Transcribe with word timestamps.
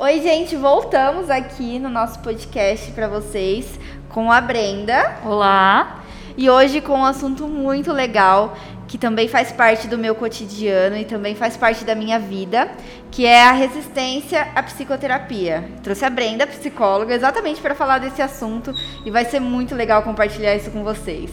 Oi, 0.00 0.22
gente, 0.22 0.54
voltamos 0.54 1.28
aqui 1.28 1.76
no 1.80 1.88
nosso 1.88 2.20
podcast 2.20 2.92
para 2.92 3.08
vocês 3.08 3.80
com 4.08 4.30
a 4.30 4.40
Brenda. 4.40 5.16
Olá. 5.24 6.04
E 6.36 6.48
hoje 6.48 6.80
com 6.80 7.00
um 7.00 7.04
assunto 7.04 7.48
muito 7.48 7.92
legal 7.92 8.56
que 8.86 8.96
também 8.96 9.26
faz 9.26 9.50
parte 9.50 9.88
do 9.88 9.98
meu 9.98 10.14
cotidiano 10.14 10.96
e 10.96 11.04
também 11.04 11.34
faz 11.34 11.56
parte 11.56 11.84
da 11.84 11.96
minha 11.96 12.16
vida, 12.16 12.70
que 13.10 13.26
é 13.26 13.42
a 13.42 13.50
resistência 13.50 14.46
à 14.54 14.62
psicoterapia. 14.62 15.68
Trouxe 15.82 16.04
a 16.04 16.10
Brenda, 16.10 16.46
psicóloga, 16.46 17.12
exatamente 17.12 17.60
para 17.60 17.74
falar 17.74 17.98
desse 17.98 18.22
assunto 18.22 18.72
e 19.04 19.10
vai 19.10 19.24
ser 19.24 19.40
muito 19.40 19.74
legal 19.74 20.04
compartilhar 20.04 20.54
isso 20.54 20.70
com 20.70 20.84
vocês. 20.84 21.28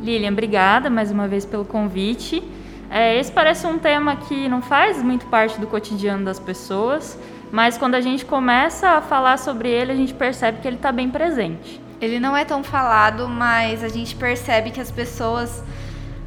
Lilian, 0.00 0.32
obrigada 0.32 0.90
mais 0.90 1.12
uma 1.12 1.28
vez 1.28 1.46
pelo 1.46 1.64
convite. 1.64 2.42
É, 2.90 3.16
esse 3.16 3.30
parece 3.30 3.64
um 3.64 3.78
tema 3.78 4.16
que 4.16 4.48
não 4.48 4.60
faz 4.60 5.00
muito 5.00 5.26
parte 5.26 5.60
do 5.60 5.68
cotidiano 5.68 6.24
das 6.24 6.40
pessoas, 6.40 7.18
mas 7.50 7.78
quando 7.78 7.94
a 7.94 8.00
gente 8.00 8.24
começa 8.24 8.90
a 8.90 9.00
falar 9.00 9.38
sobre 9.38 9.70
ele, 9.70 9.92
a 9.92 9.96
gente 9.96 10.14
percebe 10.14 10.60
que 10.60 10.68
ele 10.68 10.76
está 10.76 10.90
bem 10.90 11.10
presente. 11.10 11.80
Ele 12.00 12.20
não 12.20 12.36
é 12.36 12.44
tão 12.44 12.62
falado, 12.62 13.28
mas 13.28 13.82
a 13.82 13.88
gente 13.88 14.14
percebe 14.14 14.70
que 14.70 14.80
as 14.80 14.90
pessoas 14.90 15.62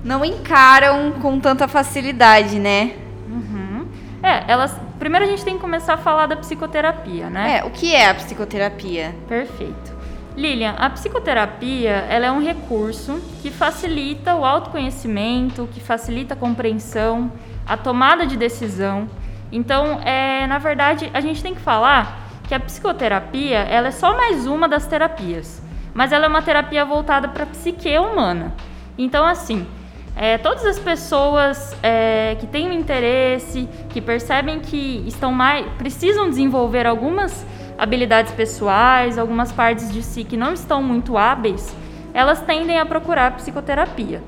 não 0.04 0.24
encaram 0.24 1.12
com 1.22 1.40
tanta 1.40 1.68
facilidade, 1.68 2.58
né? 2.58 2.96
Uhum. 3.30 3.86
É, 4.24 4.52
elas. 4.52 4.76
Primeiro 4.98 5.26
a 5.26 5.30
gente 5.30 5.46
tem 5.46 5.56
que 5.56 5.62
começar 5.62 5.94
a 5.94 5.98
falar 5.98 6.26
da 6.26 6.36
psicoterapia, 6.36 7.30
né? 7.30 7.60
É, 7.60 7.64
o 7.64 7.70
que 7.70 7.96
é 7.96 8.10
a 8.10 8.14
psicoterapia? 8.14 9.16
Perfeito. 9.28 9.98
Lilian, 10.36 10.76
a 10.78 10.90
psicoterapia 10.90 12.06
ela 12.10 12.26
é 12.28 12.32
um 12.32 12.42
recurso 12.42 13.22
que 13.42 13.50
facilita 13.50 14.36
o 14.36 14.46
autoconhecimento, 14.46 15.68
que 15.72 15.80
facilita 15.80 16.34
a 16.34 16.38
compreensão, 16.38 17.32
a 17.68 17.76
tomada 17.78 18.26
de 18.26 18.38
decisão. 18.38 19.08
Então, 19.52 20.00
é, 20.02 20.46
na 20.48 20.58
verdade, 20.58 21.10
a 21.14 21.20
gente 21.22 21.42
tem 21.42 21.56
que 21.56 21.62
falar 21.62 22.30
que 22.48 22.54
a 22.54 22.60
psicoterapia 22.60 23.60
ela 23.60 23.90
é 23.90 23.92
só 23.92 24.16
mais 24.16 24.48
uma 24.48 24.68
das 24.68 24.86
terapias, 24.88 25.62
mas 25.94 26.12
ela 26.12 26.26
é 26.26 26.28
uma 26.28 26.42
terapia 26.42 26.86
voltada 26.86 27.28
para 27.28 27.44
a 27.44 27.48
psique 27.48 27.98
humana. 27.98 28.54
Então, 28.98 29.26
assim, 29.26 29.68
é, 30.16 30.38
todas 30.38 30.66
as 30.66 30.78
pessoas 30.78 31.76
é, 31.82 32.36
que 32.40 32.46
têm 32.46 32.70
um 32.70 32.74
interesse, 32.74 33.70
que 33.90 34.02
percebem 34.02 34.60
que 34.60 35.04
estão 35.08 35.32
mais, 35.32 35.66
precisam 35.78 36.30
desenvolver 36.30 36.86
algumas 36.86 37.46
habilidades 37.78 38.34
pessoais, 38.34 39.18
algumas 39.18 39.52
partes 39.52 39.92
de 39.92 40.04
si 40.04 40.24
que 40.24 40.36
não 40.36 40.54
estão 40.54 40.84
muito 40.84 41.18
hábeis, 41.18 41.74
elas 42.14 42.42
tendem 42.42 42.78
a 42.78 42.86
procurar 42.86 43.36
psicoterapia. 43.38 44.22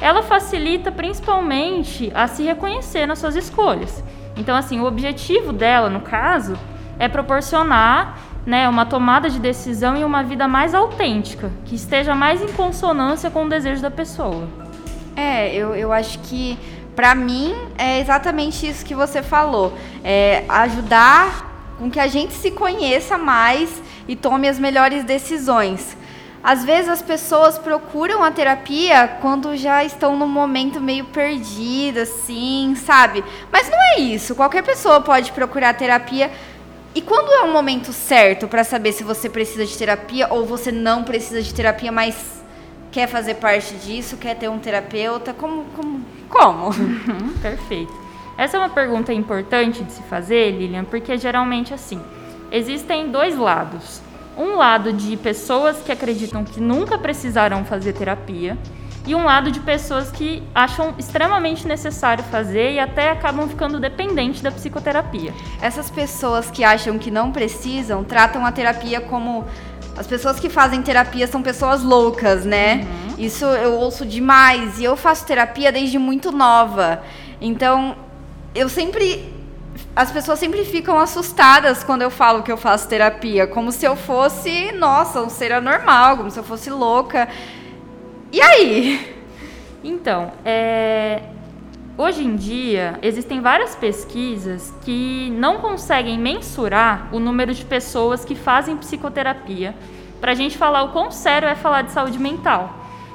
Ela 0.00 0.22
facilita 0.22 0.90
principalmente 0.90 2.10
a 2.14 2.26
se 2.26 2.42
reconhecer 2.42 3.06
nas 3.06 3.18
suas 3.18 3.36
escolhas. 3.36 4.02
Então, 4.38 4.56
assim, 4.56 4.80
o 4.80 4.86
objetivo 4.86 5.52
dela, 5.52 5.90
no 5.90 6.00
caso, 6.00 6.56
é 6.98 7.08
proporcionar 7.08 8.18
né, 8.46 8.68
uma 8.68 8.86
tomada 8.86 9.28
de 9.28 9.38
decisão 9.38 9.96
e 9.96 10.04
uma 10.04 10.22
vida 10.22 10.48
mais 10.48 10.74
autêntica, 10.74 11.50
que 11.66 11.74
esteja 11.74 12.14
mais 12.14 12.40
em 12.40 12.48
consonância 12.52 13.30
com 13.30 13.44
o 13.44 13.48
desejo 13.48 13.82
da 13.82 13.90
pessoa. 13.90 14.48
É, 15.16 15.52
eu, 15.52 15.74
eu 15.74 15.92
acho 15.92 16.20
que 16.20 16.56
para 16.94 17.14
mim 17.14 17.54
é 17.76 18.00
exatamente 18.00 18.66
isso 18.66 18.84
que 18.84 18.94
você 18.94 19.22
falou. 19.22 19.76
É 20.04 20.44
ajudar 20.48 21.74
com 21.78 21.90
que 21.90 21.98
a 21.98 22.06
gente 22.06 22.32
se 22.32 22.52
conheça 22.52 23.18
mais 23.18 23.82
e 24.06 24.14
tome 24.14 24.48
as 24.48 24.58
melhores 24.58 25.04
decisões. 25.04 25.96
Às 26.42 26.64
vezes 26.64 26.88
as 26.88 27.02
pessoas 27.02 27.58
procuram 27.58 28.22
a 28.22 28.30
terapia 28.30 29.08
quando 29.20 29.56
já 29.56 29.82
estão 29.84 30.16
num 30.16 30.28
momento 30.28 30.80
meio 30.80 31.04
perdido, 31.06 31.98
assim, 32.00 32.74
sabe? 32.76 33.24
Mas 33.50 33.68
não 33.68 33.78
é 33.78 34.00
isso. 34.00 34.34
Qualquer 34.34 34.62
pessoa 34.62 35.00
pode 35.00 35.32
procurar 35.32 35.74
terapia. 35.74 36.30
E 36.94 37.02
quando 37.02 37.32
é 37.32 37.42
o 37.42 37.52
momento 37.52 37.92
certo 37.92 38.46
para 38.48 38.64
saber 38.64 38.92
se 38.92 39.04
você 39.04 39.28
precisa 39.28 39.66
de 39.66 39.76
terapia 39.76 40.28
ou 40.30 40.46
você 40.46 40.72
não 40.72 41.04
precisa 41.04 41.42
de 41.42 41.52
terapia, 41.52 41.92
mas 41.92 42.42
quer 42.90 43.08
fazer 43.08 43.34
parte 43.34 43.74
disso, 43.74 44.16
quer 44.16 44.36
ter 44.36 44.48
um 44.48 44.58
terapeuta, 44.58 45.34
como? 45.34 45.64
Como? 45.76 46.04
como? 46.28 46.68
Uhum, 46.78 47.34
perfeito. 47.40 47.92
Essa 48.36 48.56
é 48.56 48.60
uma 48.60 48.68
pergunta 48.68 49.12
importante 49.12 49.82
de 49.82 49.92
se 49.92 50.02
fazer, 50.04 50.52
Lilian, 50.52 50.84
porque 50.84 51.18
geralmente 51.18 51.74
assim, 51.74 52.00
existem 52.52 53.10
dois 53.10 53.36
lados. 53.36 54.00
Um 54.38 54.56
lado 54.56 54.92
de 54.92 55.16
pessoas 55.16 55.78
que 55.78 55.90
acreditam 55.90 56.44
que 56.44 56.60
nunca 56.60 56.96
precisarão 56.96 57.64
fazer 57.64 57.92
terapia 57.92 58.56
e 59.04 59.14
um 59.14 59.24
lado 59.24 59.50
de 59.50 59.58
pessoas 59.58 60.10
que 60.10 60.42
acham 60.54 60.94
extremamente 60.98 61.66
necessário 61.66 62.22
fazer 62.24 62.74
e 62.74 62.78
até 62.78 63.10
acabam 63.10 63.48
ficando 63.48 63.80
dependentes 63.80 64.40
da 64.40 64.50
psicoterapia. 64.50 65.34
Essas 65.60 65.90
pessoas 65.90 66.50
que 66.50 66.62
acham 66.62 66.98
que 66.98 67.10
não 67.10 67.32
precisam 67.32 68.04
tratam 68.04 68.46
a 68.46 68.52
terapia 68.52 69.00
como 69.00 69.44
as 69.96 70.06
pessoas 70.06 70.38
que 70.38 70.48
fazem 70.48 70.80
terapia 70.80 71.26
são 71.26 71.42
pessoas 71.42 71.82
loucas, 71.82 72.44
né? 72.44 72.86
Uhum. 72.86 73.14
Isso 73.18 73.44
eu 73.44 73.74
ouço 73.74 74.06
demais. 74.06 74.78
E 74.78 74.84
eu 74.84 74.96
faço 74.96 75.26
terapia 75.26 75.72
desde 75.72 75.98
muito 75.98 76.30
nova. 76.30 77.02
Então, 77.40 77.96
eu 78.54 78.68
sempre. 78.68 79.34
As 79.94 80.10
pessoas 80.10 80.38
sempre 80.38 80.64
ficam 80.64 80.98
assustadas 80.98 81.82
quando 81.82 82.02
eu 82.02 82.10
falo 82.10 82.42
que 82.42 82.52
eu 82.52 82.56
faço 82.56 82.88
terapia. 82.88 83.46
Como 83.46 83.72
se 83.72 83.84
eu 83.84 83.96
fosse, 83.96 84.72
nossa, 84.72 85.22
um 85.22 85.28
ser 85.28 85.52
anormal, 85.52 86.16
como 86.16 86.30
se 86.30 86.38
eu 86.38 86.44
fosse 86.44 86.70
louca. 86.70 87.28
E 88.32 88.40
aí? 88.40 89.16
Então, 89.82 90.32
é, 90.44 91.22
Hoje 91.98 92.22
em 92.22 92.36
dia, 92.36 92.96
existem 93.02 93.40
várias 93.40 93.74
pesquisas 93.74 94.72
que 94.84 95.30
não 95.36 95.58
conseguem 95.58 96.16
mensurar 96.16 97.08
o 97.10 97.18
número 97.18 97.52
de 97.52 97.64
pessoas 97.64 98.24
que 98.24 98.36
fazem 98.36 98.76
psicoterapia 98.76 99.74
para 100.20 100.30
a 100.30 100.34
gente 100.36 100.56
falar 100.56 100.84
o 100.84 100.92
quão 100.92 101.10
sério 101.10 101.48
é 101.48 101.56
falar 101.56 101.82
de 101.82 101.90
saúde 101.90 102.16
mental. 102.16 102.72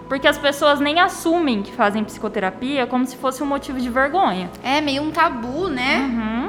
Porque 0.10 0.28
as 0.28 0.38
pessoas 0.38 0.82
nem 0.82 1.00
assumem 1.00 1.64
que 1.64 1.72
fazem 1.72 2.04
psicoterapia 2.04 2.86
como 2.86 3.06
se 3.06 3.16
fosse 3.16 3.42
um 3.42 3.46
motivo 3.46 3.80
de 3.80 3.90
vergonha. 3.90 4.52
É 4.62 4.82
meio 4.82 5.02
um 5.02 5.12
tabu, 5.12 5.70
né? 5.70 6.00
Uhum. 6.00 6.43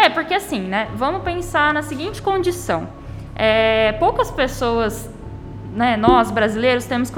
É, 0.00 0.08
porque 0.08 0.32
assim, 0.32 0.60
né? 0.60 0.88
Vamos 0.94 1.22
pensar 1.22 1.74
na 1.74 1.82
seguinte 1.82 2.22
condição. 2.22 2.88
É, 3.34 3.92
poucas 3.98 4.30
pessoas 4.30 5.10
né, 5.74 5.96
nós 5.96 6.30
brasileiros 6.30 6.84
temos 6.84 7.12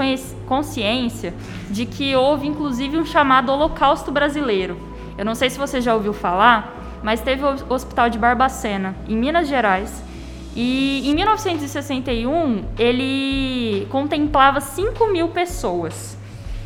consciência 0.47 1.35
de 1.71 1.85
que 1.85 2.17
houve 2.17 2.47
inclusive 2.47 2.97
um 2.97 3.05
chamado 3.05 3.53
Holocausto 3.53 4.11
Brasileiro. 4.11 4.79
Eu 5.19 5.27
não 5.27 5.35
sei 5.35 5.51
se 5.51 5.59
você 5.59 5.81
já 5.81 5.95
ouviu 5.95 6.15
falar, 6.15 7.01
mas 7.03 7.21
teve 7.21 7.45
o 7.45 7.55
Hospital 7.69 8.09
de 8.09 8.19
Barbacena, 8.19 8.97
em 9.07 9.15
Minas 9.15 9.47
Gerais, 9.47 10.03
e 10.57 11.09
em 11.09 11.15
1961 11.15 12.65
ele 12.79 13.87
contemplava 13.91 14.61
5 14.61 15.07
mil 15.13 15.29
pessoas. 15.29 16.17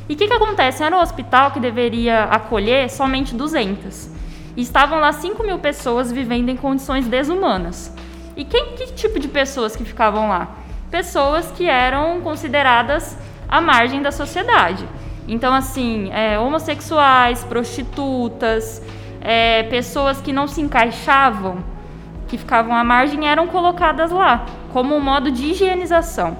E 0.09 0.15
o 0.15 0.17
que, 0.17 0.29
que 0.29 0.35
acontece? 0.35 0.83
Era 0.85 0.97
um 0.97 1.01
hospital 1.01 1.51
que 1.51 1.59
deveria 1.59 2.25
acolher 2.25 2.89
somente 2.89 3.35
200. 3.35 4.15
E 4.57 4.63
estavam 4.63 5.01
lá 5.01 5.13
5 5.13 5.43
mil 5.43 5.59
pessoas 5.59 6.13
vivendo 6.13 6.49
em 6.49 6.57
condições 6.57 7.07
desumanas. 7.07 7.95
E 8.37 8.45
quem, 8.45 8.75
que 8.77 8.93
tipo 8.95 9.19
de 9.19 9.29
pessoas 9.29 9.75
que 9.77 9.85
ficavam 9.85 10.29
lá? 10.29 10.65
pessoas 10.95 11.51
que 11.51 11.67
eram 11.67 12.21
consideradas 12.21 13.19
à 13.49 13.61
margem 13.61 14.01
da 14.01 14.13
sociedade. 14.13 14.87
Então, 15.27 15.53
assim, 15.53 16.09
é, 16.13 16.39
homossexuais, 16.39 17.43
prostitutas, 17.43 18.81
é, 19.21 19.65
pessoas 19.65 20.21
que 20.21 20.33
não 20.33 20.47
se 20.47 20.61
encaixavam, 20.61 21.65
que 22.29 22.39
ficavam 22.39 22.77
à 22.77 22.85
margem, 22.85 23.27
eram 23.27 23.49
colocadas 23.49 24.13
lá 24.13 24.47
como 24.73 24.95
um 24.95 25.01
modo 25.01 25.33
de 25.33 25.47
higienização. 25.47 26.37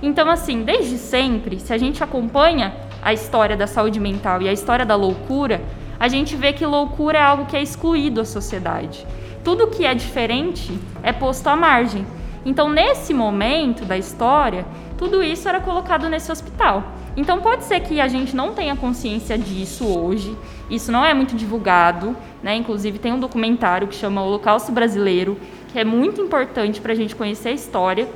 Então, 0.00 0.30
assim, 0.30 0.62
desde 0.62 0.98
sempre, 0.98 1.58
se 1.58 1.72
a 1.72 1.78
gente 1.78 2.04
acompanha 2.04 2.74
a 3.02 3.12
história 3.12 3.56
da 3.56 3.66
saúde 3.66 3.98
mental 3.98 4.40
e 4.40 4.48
a 4.48 4.52
história 4.52 4.86
da 4.86 4.94
loucura, 4.94 5.60
a 5.98 6.08
gente 6.08 6.36
vê 6.36 6.52
que 6.52 6.64
loucura 6.64 7.18
é 7.18 7.22
algo 7.22 7.46
que 7.46 7.56
é 7.56 7.62
excluído 7.62 8.16
da 8.16 8.24
sociedade. 8.24 9.06
Tudo 9.42 9.68
que 9.68 9.84
é 9.84 9.94
diferente 9.94 10.78
é 11.02 11.12
posto 11.12 11.46
à 11.48 11.56
margem. 11.56 12.06
Então, 12.44 12.68
nesse 12.68 13.12
momento 13.12 13.84
da 13.84 13.96
história, 13.96 14.66
tudo 14.96 15.22
isso 15.22 15.48
era 15.48 15.60
colocado 15.60 16.08
nesse 16.08 16.30
hospital. 16.30 16.84
Então, 17.16 17.40
pode 17.40 17.64
ser 17.64 17.80
que 17.80 18.00
a 18.00 18.08
gente 18.08 18.36
não 18.36 18.52
tenha 18.52 18.76
consciência 18.76 19.38
disso 19.38 19.86
hoje, 19.86 20.36
isso 20.68 20.92
não 20.92 21.04
é 21.04 21.14
muito 21.14 21.34
divulgado, 21.34 22.16
né? 22.42 22.54
Inclusive, 22.54 22.98
tem 22.98 23.12
um 23.12 23.18
documentário 23.18 23.88
que 23.88 23.94
chama 23.94 24.22
Holocausto 24.22 24.70
Brasileiro, 24.70 25.38
que 25.72 25.78
é 25.78 25.84
muito 25.84 26.20
importante 26.20 26.80
para 26.80 26.92
a 26.92 26.96
gente 26.96 27.16
conhecer 27.16 27.48
a 27.48 27.52
história. 27.52 28.08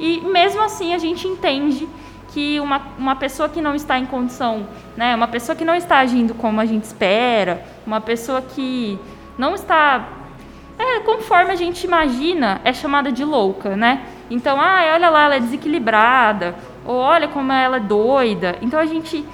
E 0.00 0.20
mesmo 0.20 0.60
assim, 0.62 0.92
a 0.92 0.98
gente 0.98 1.26
entende 1.28 1.88
que 2.34 2.58
uma, 2.58 2.82
uma 2.98 3.14
pessoa 3.14 3.48
que 3.48 3.60
não 3.60 3.76
está 3.76 3.96
em 3.96 4.06
condição, 4.06 4.66
né, 4.96 5.14
uma 5.14 5.28
pessoa 5.28 5.54
que 5.54 5.64
não 5.64 5.76
está 5.76 5.98
agindo 5.98 6.34
como 6.34 6.60
a 6.60 6.66
gente 6.66 6.82
espera, 6.82 7.64
uma 7.86 8.00
pessoa 8.00 8.42
que 8.42 8.98
não 9.38 9.54
está 9.54 10.08
é, 10.76 10.98
conforme 11.00 11.52
a 11.52 11.54
gente 11.54 11.84
imagina, 11.84 12.60
é 12.64 12.72
chamada 12.72 13.12
de 13.12 13.24
louca, 13.24 13.76
né? 13.76 14.06
Então, 14.28 14.60
ah, 14.60 14.80
olha 14.92 15.08
lá, 15.08 15.26
ela 15.26 15.36
é 15.36 15.40
desequilibrada, 15.40 16.56
ou 16.84 16.96
olha 16.96 17.28
como 17.28 17.52
ela 17.52 17.76
é 17.76 17.80
doida. 17.80 18.56
Então 18.60 18.80
a 18.80 18.86
gente 18.86 19.24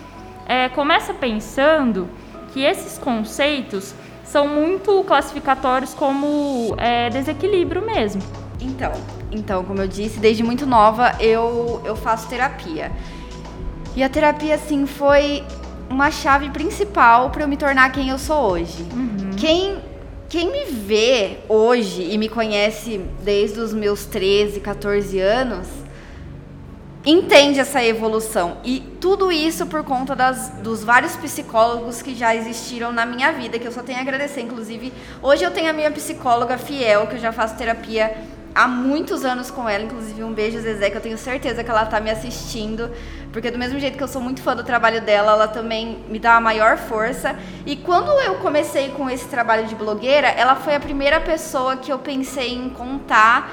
é, 0.47 0.69
começa 0.69 1.15
pensando 1.15 2.07
que 2.53 2.63
esses 2.63 2.99
conceitos 2.99 3.95
são 4.23 4.47
muito 4.47 5.03
classificatórios 5.05 5.95
como 5.95 6.75
é, 6.77 7.09
desequilíbrio 7.09 7.81
mesmo. 7.81 8.21
Então, 8.61 8.93
então, 9.31 9.65
como 9.65 9.81
eu 9.81 9.89
disse, 9.89 10.19
desde 10.19 10.43
muito 10.43 10.67
nova 10.67 11.17
eu, 11.21 11.81
eu 11.85 11.97
faço 11.97 12.29
terapia. 12.29 12.93
E 13.97 14.03
a 14.03 14.09
terapia, 14.09 14.55
assim, 14.55 14.87
foi 14.87 15.43
uma 15.89 16.11
chave 16.11 16.51
principal 16.51 17.31
para 17.31 17.43
eu 17.43 17.49
me 17.49 17.57
tornar 17.57 17.91
quem 17.91 18.09
eu 18.09 18.19
sou 18.19 18.53
hoje. 18.53 18.83
Uhum. 18.93 19.33
Quem, 19.37 19.79
quem 20.29 20.51
me 20.51 20.67
vê 20.67 21.39
hoje 21.49 22.03
e 22.03 22.17
me 22.17 22.29
conhece 22.29 23.01
desde 23.23 23.59
os 23.59 23.75
meus 23.75 24.05
13, 24.05 24.61
14 24.61 25.19
anos 25.19 25.67
entende 27.05 27.59
essa 27.59 27.83
evolução. 27.83 28.59
E 28.63 28.81
tudo 29.01 29.33
isso 29.33 29.67
por 29.67 29.83
conta 29.83 30.15
das, 30.15 30.51
dos 30.63 30.85
vários 30.85 31.17
psicólogos 31.17 32.03
que 32.03 32.15
já 32.15 32.37
existiram 32.37 32.93
na 32.93 33.07
minha 33.07 33.33
vida, 33.33 33.59
que 33.59 33.67
eu 33.67 33.73
só 33.73 33.83
tenho 33.83 33.99
a 33.99 34.03
agradecer. 34.03 34.43
Inclusive, 34.43 34.93
hoje 35.23 35.43
eu 35.43 35.51
tenho 35.51 35.71
a 35.71 35.73
minha 35.73 35.91
psicóloga 35.91 36.59
fiel, 36.59 37.07
que 37.07 37.17
eu 37.17 37.21
já 37.21 37.33
faço 37.33 37.57
terapia 37.57 38.15
há 38.55 38.69
muitos 38.69 39.25
anos 39.25 39.51
com 39.51 39.69
ela. 39.69 39.85
Inclusive, 39.85 40.23
um 40.23 40.33
beijo, 40.33 40.61
Zezé, 40.61 40.91
que 40.91 40.97
eu 40.97 41.01
tenho 41.01 41.19
certeza 41.19 41.63
que 41.63 41.71
ela 41.71 41.85
está 41.85 42.01
me 42.01 42.11
assistindo. 42.11 42.91
Porque 43.33 43.51
do 43.51 43.59
mesmo 43.59 43.79
jeito 43.79 43.97
que 43.97 44.03
eu 44.03 44.09
sou 44.09 44.21
muito 44.21 44.43
fã 44.43 44.55
do 44.57 44.65
trabalho 44.65 45.01
dela, 45.01 45.33
ela 45.33 45.49
também 45.49 46.05
me 46.09 46.19
dá 46.19 46.37
a 46.37 46.41
maior 46.41 46.77
força. 46.77 47.37
E 47.65 47.77
quando 47.77 48.11
eu 48.21 48.37
comecei 48.37 48.91
com 48.91 49.09
esse 49.09 49.27
trabalho 49.27 49.67
de 49.67 49.75
blogueira, 49.75 50.29
ela 50.29 50.57
foi 50.57 50.75
a 50.75 50.81
primeira 50.81 51.21
pessoa 51.21 51.77
que 51.77 51.93
eu 51.93 51.99
pensei 51.99 52.55
em 52.55 52.69
contar 52.71 53.51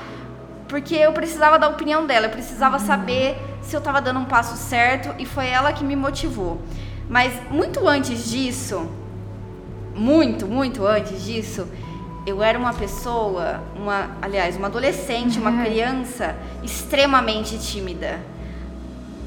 porque 0.68 0.96
eu 0.96 1.14
precisava 1.14 1.58
da 1.58 1.70
opinião 1.70 2.06
dela, 2.06 2.26
eu 2.26 2.30
precisava 2.30 2.78
saber 2.78 3.38
se 3.62 3.76
eu 3.76 3.80
estava 3.80 4.02
dando 4.02 4.20
um 4.20 4.26
passo 4.26 4.58
certo 4.58 5.16
e 5.18 5.26
foi 5.26 5.48
ela 5.48 5.72
que 5.72 5.84
me 5.84 5.96
motivou. 5.96 6.62
Mas 7.10 7.34
muito 7.50 7.88
antes 7.88 8.30
disso, 8.30 8.90
muito, 9.96 10.46
muito 10.46 10.86
antes 10.86 11.24
disso, 11.24 11.68
eu 12.28 12.44
era 12.44 12.60
uma 12.60 12.74
pessoa, 12.74 13.64
uma, 13.74 14.10
aliás, 14.22 14.58
uma 14.58 14.68
adolescente, 14.68 15.40
uma 15.40 15.64
criança 15.64 16.36
extremamente 16.62 17.58
tímida 17.58 18.20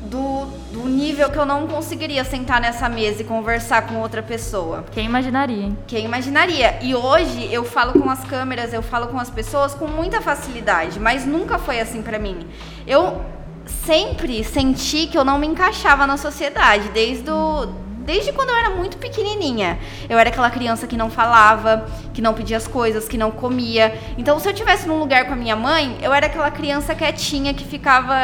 do, 0.03 0.45
do 0.71 0.87
nível 0.87 1.31
que 1.31 1.39
eu 1.39 1.47
não 1.47 1.67
conseguiria 1.67 2.23
sentar 2.25 2.61
nessa 2.61 2.91
mesa 2.91 3.23
e 3.23 3.25
conversar 3.25 3.87
com 3.87 3.95
outra 4.01 4.23
pessoa. 4.23 4.85
Quem 4.93 5.07
imaginaria, 5.07 5.63
hein? 5.63 5.79
Quem 5.87 6.05
imaginaria? 6.05 6.79
E 6.83 6.95
hoje 6.95 7.49
eu 7.51 7.65
falo 7.65 7.99
com 7.99 8.11
as 8.11 8.23
câmeras, 8.25 8.75
eu 8.75 8.83
falo 8.83 9.09
com 9.09 9.19
as 9.19 9.31
pessoas 9.31 9.73
com 9.73 9.87
muita 9.87 10.21
facilidade, 10.21 11.01
mas 11.01 11.25
nunca 11.25 11.59
foi 11.59 11.81
assim 11.81 12.03
para 12.03 12.19
mim. 12.19 12.47
Eu 12.87 13.19
sempre 13.65 14.45
senti 14.45 15.07
que 15.07 15.17
eu 15.17 15.25
não 15.25 15.39
me 15.39 15.47
encaixava 15.47 16.07
na 16.07 16.19
sociedade, 16.19 16.91
desde 16.91 17.31
o 17.31 17.90
desde 18.01 18.33
quando 18.33 18.51
eu 18.51 18.57
era 18.57 18.71
muito 18.71 18.97
pequenininha. 18.97 19.79
Eu 20.09 20.19
era 20.19 20.31
aquela 20.31 20.51
criança 20.51 20.87
que 20.87 20.97
não 20.97 21.11
falava, 21.11 21.87
que 22.13 22.21
não 22.21 22.35
pedia 22.35 22.57
as 22.57 22.67
coisas, 22.67 23.09
que 23.09 23.19
não 23.19 23.31
comia. 23.31 23.99
Então, 24.19 24.39
se 24.39 24.49
eu 24.49 24.53
tivesse 24.53 24.89
num 24.89 24.99
lugar 24.99 25.27
com 25.27 25.33
a 25.33 25.37
minha 25.37 25.57
mãe, 25.57 25.97
eu 26.03 26.13
era 26.13 26.27
aquela 26.27 26.51
criança 26.51 26.95
quietinha 26.95 27.55
que 27.55 27.65
ficava 27.65 28.15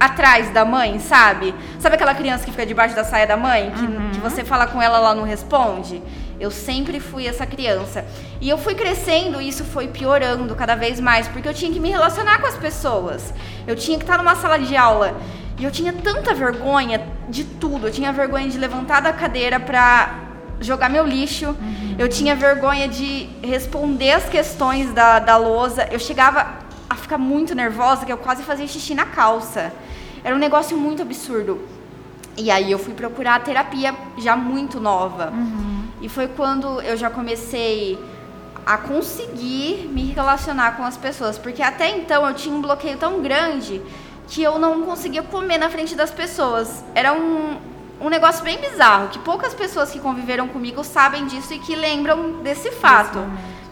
atrás 0.00 0.50
da 0.50 0.64
mãe, 0.64 0.98
sabe? 0.98 1.54
Sabe 1.78 1.96
aquela 1.96 2.14
criança 2.14 2.44
que 2.44 2.50
fica 2.50 2.64
debaixo 2.64 2.96
da 2.96 3.04
saia 3.04 3.26
da 3.26 3.36
mãe? 3.36 3.70
Que, 3.70 3.82
uhum. 3.82 4.10
que 4.12 4.18
você 4.18 4.42
fala 4.42 4.66
com 4.66 4.80
ela, 4.80 4.96
ela 4.96 5.14
não 5.14 5.24
responde? 5.24 6.02
Eu 6.40 6.50
sempre 6.50 6.98
fui 6.98 7.26
essa 7.26 7.44
criança. 7.44 8.02
E 8.40 8.48
eu 8.48 8.56
fui 8.56 8.74
crescendo 8.74 9.42
e 9.42 9.48
isso 9.48 9.62
foi 9.62 9.88
piorando 9.88 10.54
cada 10.54 10.74
vez 10.74 10.98
mais, 10.98 11.28
porque 11.28 11.46
eu 11.46 11.52
tinha 11.52 11.70
que 11.70 11.78
me 11.78 11.90
relacionar 11.90 12.40
com 12.40 12.46
as 12.46 12.56
pessoas. 12.56 13.34
Eu 13.66 13.76
tinha 13.76 13.98
que 13.98 14.04
estar 14.04 14.16
numa 14.16 14.34
sala 14.34 14.58
de 14.58 14.74
aula. 14.74 15.14
E 15.60 15.64
eu 15.64 15.70
tinha 15.70 15.92
tanta 15.92 16.32
vergonha 16.32 17.06
de 17.28 17.44
tudo. 17.44 17.88
Eu 17.88 17.92
tinha 17.92 18.10
vergonha 18.14 18.48
de 18.48 18.56
levantar 18.56 19.00
da 19.02 19.12
cadeira 19.12 19.60
pra 19.60 20.18
jogar 20.58 20.88
meu 20.88 21.06
lixo. 21.06 21.48
Uhum. 21.48 21.96
Eu 21.98 22.08
tinha 22.08 22.34
vergonha 22.34 22.88
de 22.88 23.28
responder 23.42 24.12
as 24.12 24.26
questões 24.26 24.90
da, 24.94 25.18
da 25.18 25.36
lousa. 25.36 25.86
Eu 25.92 25.98
chegava 25.98 26.46
a 26.88 26.94
ficar 26.94 27.18
muito 27.18 27.54
nervosa 27.54 28.06
que 28.06 28.12
eu 28.12 28.16
quase 28.16 28.42
fazia 28.42 28.66
xixi 28.66 28.94
na 28.94 29.04
calça. 29.04 29.70
Era 30.24 30.34
um 30.34 30.38
negócio 30.38 30.78
muito 30.78 31.02
absurdo. 31.02 31.60
E 32.38 32.50
aí 32.50 32.72
eu 32.72 32.78
fui 32.78 32.94
procurar 32.94 33.34
a 33.34 33.40
terapia 33.40 33.94
já 34.16 34.34
muito 34.34 34.80
nova. 34.80 35.30
Uhum. 35.30 35.82
E 36.00 36.08
foi 36.08 36.26
quando 36.26 36.80
eu 36.80 36.96
já 36.96 37.10
comecei 37.10 37.98
a 38.64 38.78
conseguir 38.78 39.90
me 39.92 40.04
relacionar 40.12 40.78
com 40.78 40.84
as 40.84 40.96
pessoas. 40.96 41.36
Porque 41.36 41.62
até 41.62 41.90
então 41.90 42.26
eu 42.26 42.32
tinha 42.32 42.54
um 42.54 42.62
bloqueio 42.62 42.96
tão 42.96 43.20
grande 43.20 43.82
que 44.30 44.42
eu 44.44 44.60
não 44.60 44.82
conseguia 44.82 45.24
comer 45.24 45.58
na 45.58 45.68
frente 45.68 45.96
das 45.96 46.12
pessoas. 46.12 46.84
Era 46.94 47.12
um, 47.12 47.58
um 48.00 48.08
negócio 48.08 48.44
bem 48.44 48.58
bizarro, 48.58 49.08
que 49.08 49.18
poucas 49.18 49.52
pessoas 49.52 49.90
que 49.90 49.98
conviveram 49.98 50.46
comigo 50.46 50.84
sabem 50.84 51.26
disso 51.26 51.52
e 51.52 51.58
que 51.58 51.74
lembram 51.74 52.34
desse 52.34 52.70
fato. 52.70 53.18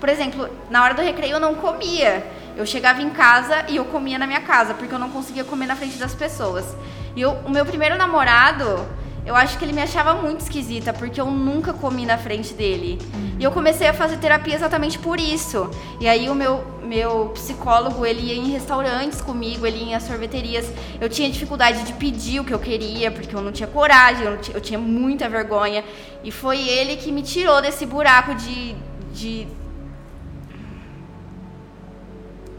Por 0.00 0.08
exemplo, 0.08 0.50
na 0.68 0.82
hora 0.82 0.94
do 0.94 1.00
recreio 1.00 1.34
eu 1.34 1.40
não 1.40 1.54
comia. 1.54 2.26
Eu 2.56 2.66
chegava 2.66 3.00
em 3.00 3.10
casa 3.10 3.66
e 3.68 3.76
eu 3.76 3.84
comia 3.84 4.18
na 4.18 4.26
minha 4.26 4.40
casa, 4.40 4.74
porque 4.74 4.92
eu 4.92 4.98
não 4.98 5.10
conseguia 5.10 5.44
comer 5.44 5.66
na 5.66 5.76
frente 5.76 5.96
das 5.96 6.12
pessoas. 6.12 6.76
E 7.14 7.20
eu, 7.20 7.34
o 7.46 7.50
meu 7.50 7.64
primeiro 7.64 7.96
namorado, 7.96 8.84
eu 9.28 9.36
acho 9.36 9.58
que 9.58 9.64
ele 9.66 9.74
me 9.74 9.82
achava 9.82 10.14
muito 10.14 10.40
esquisita, 10.40 10.90
porque 10.90 11.20
eu 11.20 11.30
nunca 11.30 11.74
comi 11.74 12.06
na 12.06 12.16
frente 12.16 12.54
dele. 12.54 12.98
Uhum. 13.12 13.36
E 13.38 13.44
eu 13.44 13.50
comecei 13.50 13.86
a 13.86 13.92
fazer 13.92 14.16
terapia 14.16 14.54
exatamente 14.54 14.98
por 14.98 15.20
isso. 15.20 15.70
E 16.00 16.08
aí 16.08 16.30
o 16.30 16.34
meu, 16.34 16.64
meu 16.82 17.28
psicólogo, 17.34 18.06
ele 18.06 18.22
ia 18.28 18.34
em 18.34 18.50
restaurantes 18.50 19.20
comigo, 19.20 19.66
ele 19.66 19.84
ia 19.84 19.96
em 19.98 20.00
sorveterias. 20.00 20.72
Eu 20.98 21.10
tinha 21.10 21.28
dificuldade 21.28 21.82
de 21.82 21.92
pedir 21.92 22.40
o 22.40 22.44
que 22.44 22.54
eu 22.54 22.58
queria, 22.58 23.10
porque 23.10 23.36
eu 23.36 23.42
não 23.42 23.52
tinha 23.52 23.66
coragem, 23.66 24.24
eu, 24.24 24.38
tinha, 24.38 24.56
eu 24.56 24.60
tinha 24.62 24.78
muita 24.78 25.28
vergonha. 25.28 25.84
E 26.24 26.30
foi 26.30 26.66
ele 26.66 26.96
que 26.96 27.12
me 27.12 27.22
tirou 27.22 27.60
desse 27.60 27.84
buraco 27.84 28.34
de, 28.34 28.74
de 29.12 29.46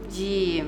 de 0.08 0.64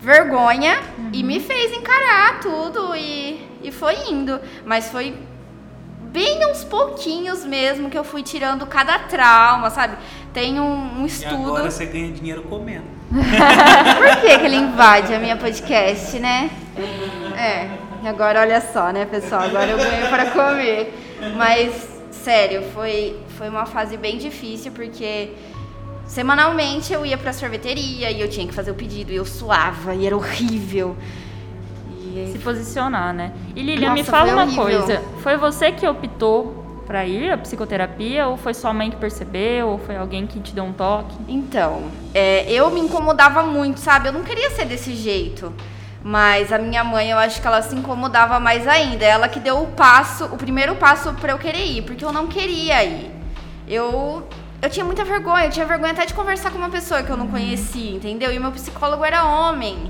vergonha 0.00 0.80
uhum. 0.98 1.10
e 1.12 1.22
me 1.22 1.40
fez 1.40 1.72
encarar 1.72 2.40
tudo 2.40 2.94
e, 2.94 3.53
e 3.64 3.72
foi 3.72 3.94
indo. 4.10 4.40
Mas 4.64 4.88
foi 4.90 5.14
bem 6.12 6.46
uns 6.46 6.62
pouquinhos 6.62 7.44
mesmo 7.44 7.90
que 7.90 7.98
eu 7.98 8.04
fui 8.04 8.22
tirando 8.22 8.66
cada 8.66 8.98
trauma, 9.00 9.70
sabe? 9.70 9.96
Tem 10.32 10.60
um, 10.60 11.00
um 11.00 11.06
estudo. 11.06 11.34
E 11.34 11.46
agora 11.46 11.70
você 11.70 11.86
ganha 11.86 12.12
dinheiro 12.12 12.42
comendo. 12.42 12.84
Por 13.10 14.20
que, 14.20 14.38
que 14.38 14.44
ele 14.44 14.56
invade 14.56 15.12
a 15.12 15.18
minha 15.18 15.36
podcast, 15.36 16.18
né? 16.18 16.50
É. 17.36 17.68
E 18.02 18.08
agora 18.08 18.40
olha 18.40 18.60
só, 18.60 18.90
né, 18.90 19.04
pessoal? 19.04 19.42
Agora 19.42 19.70
eu 19.70 19.78
ganho 19.78 20.08
para 20.08 20.30
comer. 20.30 20.94
Mas, 21.36 21.88
sério, 22.10 22.62
foi, 22.74 23.18
foi 23.38 23.48
uma 23.48 23.66
fase 23.66 23.96
bem 23.96 24.18
difícil 24.18 24.72
porque 24.72 25.30
Semanalmente 26.06 26.92
eu 26.92 27.04
ia 27.06 27.16
pra 27.16 27.32
sorveteria 27.32 28.10
e 28.10 28.20
eu 28.20 28.28
tinha 28.28 28.46
que 28.46 28.52
fazer 28.52 28.70
o 28.70 28.74
pedido 28.74 29.10
e 29.10 29.16
eu 29.16 29.24
suava 29.24 29.94
e 29.94 30.06
era 30.06 30.16
horrível. 30.16 30.96
E... 32.14 32.32
Se 32.32 32.38
posicionar, 32.38 33.12
né? 33.12 33.32
E 33.54 33.62
Lilian, 33.62 33.90
Nossa, 33.90 34.02
me 34.02 34.04
fala 34.04 34.32
uma 34.32 34.42
horrível. 34.44 34.62
coisa: 34.64 35.02
foi 35.22 35.36
você 35.36 35.72
que 35.72 35.86
optou 35.86 36.62
para 36.86 37.04
ir 37.04 37.30
à 37.30 37.36
psicoterapia 37.38 38.28
ou 38.28 38.36
foi 38.36 38.54
sua 38.54 38.72
mãe 38.72 38.90
que 38.90 38.96
percebeu 38.96 39.68
ou 39.68 39.78
foi 39.78 39.96
alguém 39.96 40.26
que 40.26 40.38
te 40.40 40.54
deu 40.54 40.64
um 40.64 40.72
toque? 40.72 41.16
Então, 41.28 41.84
é, 42.14 42.50
eu 42.50 42.70
me 42.70 42.80
incomodava 42.80 43.42
muito, 43.42 43.80
sabe? 43.80 44.08
Eu 44.08 44.12
não 44.12 44.22
queria 44.22 44.50
ser 44.50 44.66
desse 44.66 44.94
jeito. 44.94 45.52
Mas 46.06 46.52
a 46.52 46.58
minha 46.58 46.84
mãe, 46.84 47.10
eu 47.10 47.16
acho 47.16 47.40
que 47.40 47.46
ela 47.46 47.62
se 47.62 47.74
incomodava 47.74 48.38
mais 48.38 48.68
ainda. 48.68 49.06
Ela 49.06 49.26
que 49.26 49.40
deu 49.40 49.62
o 49.62 49.68
passo, 49.68 50.26
o 50.26 50.36
primeiro 50.36 50.74
passo 50.76 51.14
para 51.14 51.32
eu 51.32 51.38
querer 51.38 51.64
ir, 51.64 51.82
porque 51.82 52.04
eu 52.04 52.12
não 52.12 52.26
queria 52.26 52.84
ir. 52.84 53.10
Eu 53.66 54.22
eu 54.60 54.70
tinha 54.70 54.84
muita 54.84 55.04
vergonha, 55.04 55.44
eu 55.44 55.50
tinha 55.50 55.66
vergonha 55.66 55.92
até 55.92 56.06
de 56.06 56.14
conversar 56.14 56.50
com 56.50 56.56
uma 56.56 56.70
pessoa 56.70 57.02
que 57.02 57.10
eu 57.10 57.16
não 57.18 57.28
conhecia, 57.28 57.96
entendeu? 57.96 58.32
E 58.32 58.38
meu 58.38 58.50
psicólogo 58.50 59.04
era 59.04 59.24
homem. 59.24 59.88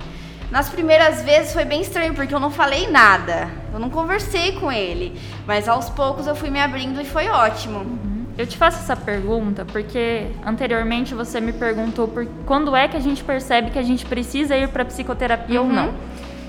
Nas 0.55 0.69
primeiras 0.69 1.21
vezes 1.23 1.53
foi 1.53 1.65
bem 1.65 1.81
estranho, 1.81 2.15
porque 2.15 2.33
eu 2.33 2.39
não 2.39 2.49
falei 2.49 2.89
nada. 2.89 3.49
Eu 3.73 3.81
não 3.81 3.91
conversei 3.91 4.53
com 4.53 4.71
ele. 4.71 5.21
Mas 5.45 5.69
aos 5.69 5.91
poucos 5.91 6.29
eu 6.29 6.37
fui 6.37 6.49
me 6.49 6.61
abrindo 6.61 7.01
e 7.01 7.05
foi 7.05 7.29
ótimo. 7.29 7.81
Uhum. 7.81 8.27
Eu 8.39 8.47
te 8.47 8.57
faço 8.57 8.79
essa 8.79 8.95
pergunta 8.95 9.65
porque 9.65 10.29
anteriormente 10.47 11.13
você 11.13 11.41
me 11.41 11.53
perguntou 11.53 12.07
por 12.07 12.25
quando 12.47 12.77
é 12.77 12.87
que 12.87 12.97
a 12.97 13.01
gente 13.01 13.25
percebe 13.25 13.73
que 13.73 13.81
a 13.81 13.83
gente 13.83 14.07
precisa 14.07 14.57
ir 14.57 14.69
para 14.69 14.85
psicoterapia 14.85 15.61
uhum. 15.61 15.67
ou 15.67 15.73
não. 15.73 15.95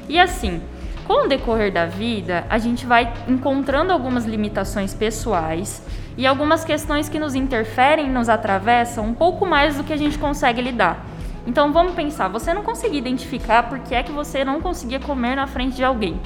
E 0.07 0.19
assim, 0.19 0.61
com 1.07 1.25
o 1.25 1.27
decorrer 1.27 1.73
da 1.73 1.87
vida, 1.87 2.45
a 2.47 2.59
gente 2.59 2.85
vai 2.85 3.11
encontrando 3.27 3.91
algumas 3.91 4.25
limitações 4.25 4.93
pessoais 4.93 5.81
e 6.15 6.27
algumas 6.27 6.63
questões 6.63 7.09
que 7.09 7.17
nos 7.17 7.33
interferem, 7.33 8.07
nos 8.11 8.29
atravessam 8.29 9.03
um 9.03 9.15
pouco 9.15 9.47
mais 9.47 9.77
do 9.77 9.83
que 9.83 9.91
a 9.91 9.97
gente 9.97 10.19
consegue 10.19 10.61
lidar. 10.61 11.14
Então 11.45 11.71
vamos 11.71 11.93
pensar, 11.93 12.27
você 12.27 12.53
não 12.53 12.63
conseguia 12.63 12.97
identificar 12.97 13.63
por 13.63 13.79
que 13.79 13.93
é 13.93 14.01
que 14.01 14.11
você 14.11 14.43
não 14.43 14.59
conseguia 14.59 14.99
comer 14.99 15.35
na 15.35 15.45
frente 15.45 15.75
de 15.75 15.83
alguém. 15.83 16.19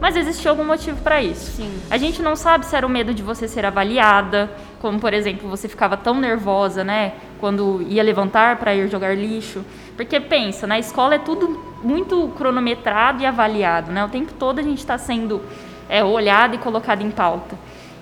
Mas 0.00 0.16
existia 0.16 0.50
algum 0.50 0.64
motivo 0.64 1.00
para 1.02 1.22
isso. 1.22 1.52
Sim. 1.52 1.80
A 1.90 1.96
gente 1.96 2.20
não 2.20 2.34
sabe 2.34 2.66
se 2.66 2.74
era 2.74 2.86
o 2.86 2.90
medo 2.90 3.14
de 3.14 3.22
você 3.22 3.46
ser 3.46 3.64
avaliada, 3.64 4.50
como 4.80 4.98
por 4.98 5.14
exemplo, 5.14 5.48
você 5.48 5.68
ficava 5.68 5.96
tão 5.96 6.14
nervosa, 6.20 6.82
né, 6.82 7.12
quando 7.40 7.82
ia 7.88 8.02
levantar 8.02 8.56
para 8.56 8.74
ir 8.74 8.88
jogar 8.90 9.16
lixo. 9.16 9.64
Porque 9.96 10.18
pensa, 10.18 10.66
na 10.66 10.78
escola 10.78 11.14
é 11.14 11.18
tudo 11.18 11.60
muito 11.82 12.28
cronometrado 12.36 13.22
e 13.22 13.26
avaliado, 13.26 13.92
né? 13.92 14.04
O 14.04 14.08
tempo 14.08 14.32
todo 14.32 14.58
a 14.58 14.62
gente 14.62 14.78
está 14.78 14.98
sendo 14.98 15.40
é, 15.88 16.02
olhado 16.02 16.54
e 16.54 16.58
colocado 16.58 17.02
em 17.02 17.10
pauta. 17.10 17.56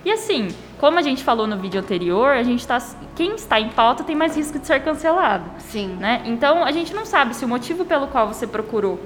E 0.05 0.11
assim, 0.11 0.49
como 0.83 0.99
a 0.99 1.03
gente 1.03 1.23
falou 1.23 1.47
no 1.47 1.57
vídeo 1.57 1.79
anterior, 1.79 2.31
a 2.31 2.43
gente 2.43 2.67
tá, 2.67 2.83
quem 3.15 3.37
está 3.37 3.61
em 3.61 3.69
pauta 3.69 4.03
tem 4.03 4.17
mais 4.17 4.37
risco 4.37 4.59
de 4.59 4.67
ser 4.67 4.83
cancelado. 4.83 5.49
Sim. 5.61 5.97
Né? 6.01 6.23
Então, 6.25 6.65
a 6.65 6.73
gente 6.73 6.93
não 6.93 7.07
sabe 7.07 7.37
se 7.37 7.45
o 7.45 7.49
motivo 7.49 7.85
pelo 7.85 8.09
qual 8.09 8.27
você 8.27 8.49
procurou 8.49 8.99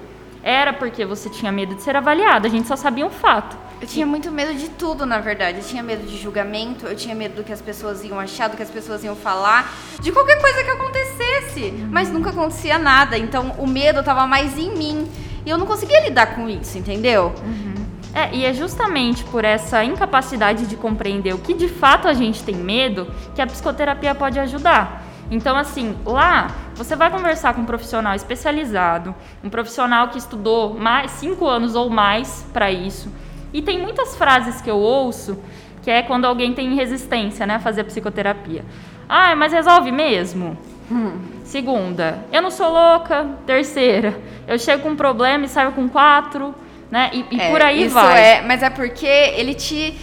era 0.42 0.72
porque 0.72 1.04
você 1.04 1.28
tinha 1.28 1.52
medo 1.52 1.74
de 1.74 1.82
ser 1.82 1.94
avaliado, 1.94 2.46
a 2.46 2.50
gente 2.50 2.66
só 2.66 2.76
sabia 2.76 3.04
um 3.04 3.10
fato. 3.10 3.58
Eu 3.78 3.86
tinha 3.86 4.06
muito 4.06 4.32
medo 4.32 4.54
de 4.54 4.70
tudo, 4.70 5.04
na 5.04 5.18
verdade. 5.18 5.58
Eu 5.58 5.64
tinha 5.64 5.82
medo 5.82 6.06
de 6.06 6.16
julgamento, 6.16 6.86
eu 6.86 6.96
tinha 6.96 7.14
medo 7.14 7.34
do 7.34 7.44
que 7.44 7.52
as 7.52 7.60
pessoas 7.60 8.02
iam 8.02 8.18
achar, 8.18 8.48
do 8.48 8.56
que 8.56 8.62
as 8.62 8.70
pessoas 8.70 9.04
iam 9.04 9.14
falar, 9.14 9.70
de 10.00 10.10
qualquer 10.12 10.40
coisa 10.40 10.64
que 10.64 10.70
acontecesse. 10.70 11.72
Mas 11.90 12.10
nunca 12.10 12.30
acontecia 12.30 12.78
nada, 12.78 13.18
então 13.18 13.54
o 13.58 13.66
medo 13.66 14.00
estava 14.00 14.26
mais 14.26 14.56
em 14.56 14.74
mim. 14.74 15.06
E 15.44 15.50
eu 15.50 15.58
não 15.58 15.66
conseguia 15.66 16.00
lidar 16.00 16.36
com 16.36 16.48
isso, 16.48 16.78
entendeu? 16.78 17.34
Uhum. 17.44 17.75
É, 18.14 18.34
e 18.34 18.44
é 18.44 18.52
justamente 18.52 19.24
por 19.24 19.44
essa 19.44 19.84
incapacidade 19.84 20.66
de 20.66 20.76
compreender 20.76 21.34
o 21.34 21.38
que 21.38 21.52
de 21.52 21.68
fato 21.68 22.08
a 22.08 22.14
gente 22.14 22.42
tem 22.42 22.54
medo 22.54 23.06
que 23.34 23.42
a 23.42 23.46
psicoterapia 23.46 24.14
pode 24.14 24.38
ajudar. 24.38 25.04
Então, 25.30 25.56
assim, 25.56 25.96
lá 26.04 26.48
você 26.74 26.94
vai 26.94 27.10
conversar 27.10 27.54
com 27.54 27.62
um 27.62 27.64
profissional 27.64 28.14
especializado, 28.14 29.14
um 29.42 29.50
profissional 29.50 30.08
que 30.08 30.18
estudou 30.18 30.74
mais 30.74 31.10
cinco 31.12 31.46
anos 31.46 31.74
ou 31.74 31.90
mais 31.90 32.46
para 32.52 32.70
isso. 32.70 33.12
E 33.52 33.60
tem 33.60 33.80
muitas 33.80 34.16
frases 34.16 34.60
que 34.60 34.70
eu 34.70 34.78
ouço 34.78 35.38
que 35.82 35.90
é 35.90 36.02
quando 36.02 36.24
alguém 36.24 36.52
tem 36.52 36.74
resistência, 36.74 37.46
né, 37.46 37.54
a 37.54 37.60
fazer 37.60 37.82
a 37.82 37.84
psicoterapia. 37.84 38.64
Ah, 39.08 39.36
mas 39.36 39.52
resolve 39.52 39.92
mesmo? 39.92 40.58
Hum. 40.90 41.20
Segunda, 41.44 42.18
eu 42.32 42.42
não 42.42 42.50
sou 42.50 42.72
louca. 42.72 43.24
Terceira, 43.46 44.20
eu 44.48 44.58
chego 44.58 44.82
com 44.82 44.90
um 44.90 44.96
problema 44.96 45.44
e 45.44 45.48
saio 45.48 45.70
com 45.72 45.88
quatro 45.88 46.52
né? 46.90 47.10
E, 47.12 47.24
e 47.30 47.40
é, 47.40 47.50
por 47.50 47.62
aí 47.62 47.84
isso 47.84 47.94
vai. 47.94 48.18
É, 48.18 48.42
mas 48.42 48.62
é 48.62 48.70
porque 48.70 49.06
ele 49.06 49.54
te 49.54 49.94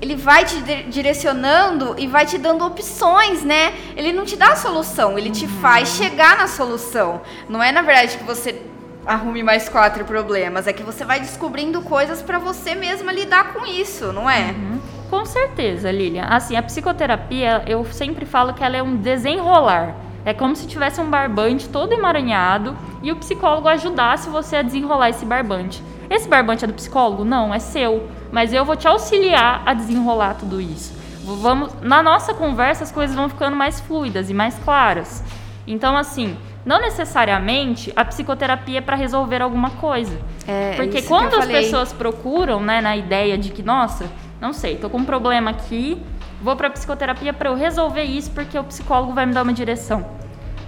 ele 0.00 0.14
vai 0.14 0.44
te 0.44 0.60
direcionando 0.88 1.94
e 1.96 2.06
vai 2.06 2.26
te 2.26 2.36
dando 2.36 2.64
opções, 2.66 3.42
né? 3.42 3.72
Ele 3.96 4.12
não 4.12 4.26
te 4.26 4.36
dá 4.36 4.48
a 4.48 4.56
solução, 4.56 5.18
ele 5.18 5.28
uhum. 5.28 5.34
te 5.34 5.48
faz 5.48 5.96
chegar 5.96 6.36
na 6.36 6.46
solução. 6.46 7.22
Não 7.48 7.62
é 7.62 7.72
na 7.72 7.80
verdade 7.80 8.18
que 8.18 8.24
você 8.24 8.60
arrume 9.06 9.42
mais 9.42 9.68
quatro 9.68 10.04
problemas, 10.04 10.66
é 10.66 10.72
que 10.72 10.82
você 10.82 11.04
vai 11.04 11.20
descobrindo 11.20 11.80
coisas 11.80 12.20
para 12.20 12.38
você 12.38 12.74
mesma 12.74 13.12
lidar 13.12 13.54
com 13.54 13.64
isso, 13.64 14.12
não 14.12 14.28
é? 14.28 14.50
Uhum. 14.50 14.80
Com 15.08 15.24
certeza, 15.24 15.90
Lilian. 15.90 16.24
Assim, 16.24 16.56
a 16.56 16.62
psicoterapia, 16.62 17.62
eu 17.66 17.84
sempre 17.84 18.26
falo 18.26 18.52
que 18.52 18.64
ela 18.64 18.76
é 18.76 18.82
um 18.82 18.96
desenrolar. 18.96 19.94
É 20.26 20.34
como 20.34 20.56
se 20.56 20.66
tivesse 20.66 21.00
um 21.00 21.08
barbante 21.08 21.68
todo 21.68 21.92
emaranhado 21.92 22.76
e 23.00 23.12
o 23.12 23.16
psicólogo 23.16 23.68
ajudasse 23.68 24.28
você 24.28 24.56
a 24.56 24.62
desenrolar 24.62 25.10
esse 25.10 25.24
barbante. 25.24 25.80
Esse 26.10 26.28
barbante 26.28 26.64
é 26.64 26.66
do 26.66 26.74
psicólogo? 26.74 27.24
Não, 27.24 27.54
é 27.54 27.60
seu. 27.60 28.08
Mas 28.32 28.52
eu 28.52 28.64
vou 28.64 28.74
te 28.74 28.88
auxiliar 28.88 29.62
a 29.64 29.72
desenrolar 29.72 30.34
tudo 30.34 30.60
isso. 30.60 30.92
Vamos, 31.22 31.72
na 31.80 32.02
nossa 32.02 32.34
conversa 32.34 32.82
as 32.82 32.90
coisas 32.90 33.14
vão 33.14 33.28
ficando 33.28 33.54
mais 33.54 33.80
fluidas 33.80 34.28
e 34.28 34.34
mais 34.34 34.58
claras. 34.58 35.22
Então, 35.64 35.96
assim, 35.96 36.36
não 36.64 36.80
necessariamente 36.80 37.92
a 37.94 38.04
psicoterapia 38.04 38.78
é 38.78 38.80
para 38.80 38.96
resolver 38.96 39.40
alguma 39.40 39.70
coisa. 39.70 40.20
É, 40.44 40.74
Porque 40.74 41.02
quando 41.02 41.34
as 41.36 41.46
pessoas 41.46 41.92
procuram, 41.92 42.60
né, 42.60 42.80
na 42.80 42.96
ideia 42.96 43.38
de 43.38 43.50
que, 43.50 43.62
nossa, 43.62 44.10
não 44.40 44.52
sei, 44.52 44.76
tô 44.76 44.90
com 44.90 44.98
um 44.98 45.04
problema 45.04 45.50
aqui, 45.50 46.02
vou 46.42 46.56
para 46.56 46.70
psicoterapia 46.70 47.32
para 47.32 47.50
eu 47.50 47.54
resolver 47.54 48.02
isso 48.02 48.30
porque 48.30 48.58
o 48.58 48.64
psicólogo 48.64 49.12
vai 49.12 49.26
me 49.26 49.32
dar 49.32 49.42
uma 49.42 49.52
direção. 49.52 50.06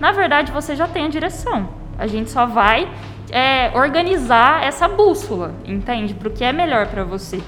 Na 0.00 0.12
verdade, 0.12 0.52
você 0.52 0.76
já 0.76 0.86
tem 0.86 1.06
a 1.06 1.08
direção. 1.08 1.68
A 1.98 2.06
gente 2.06 2.30
só 2.30 2.46
vai 2.46 2.88
é, 3.30 3.70
organizar 3.74 4.62
essa 4.64 4.86
bússola, 4.88 5.54
entende? 5.64 6.14
Para 6.14 6.28
o 6.28 6.30
que 6.30 6.44
é 6.44 6.52
melhor 6.52 6.86
para 6.86 7.04
você. 7.04 7.40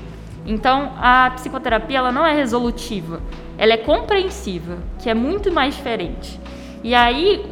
Então, 0.45 0.93
a 0.99 1.31
psicoterapia 1.37 1.99
ela 1.99 2.11
não 2.11 2.27
é 2.27 2.35
resolutiva, 2.35 3.21
ela 3.57 3.73
é 3.73 3.77
compreensiva, 3.77 4.79
que 4.99 5.09
é 5.09 5.15
muito 5.15 5.53
mais 5.53 5.77
diferente. 5.77 6.41
E 6.83 6.95
aí, 6.95 7.45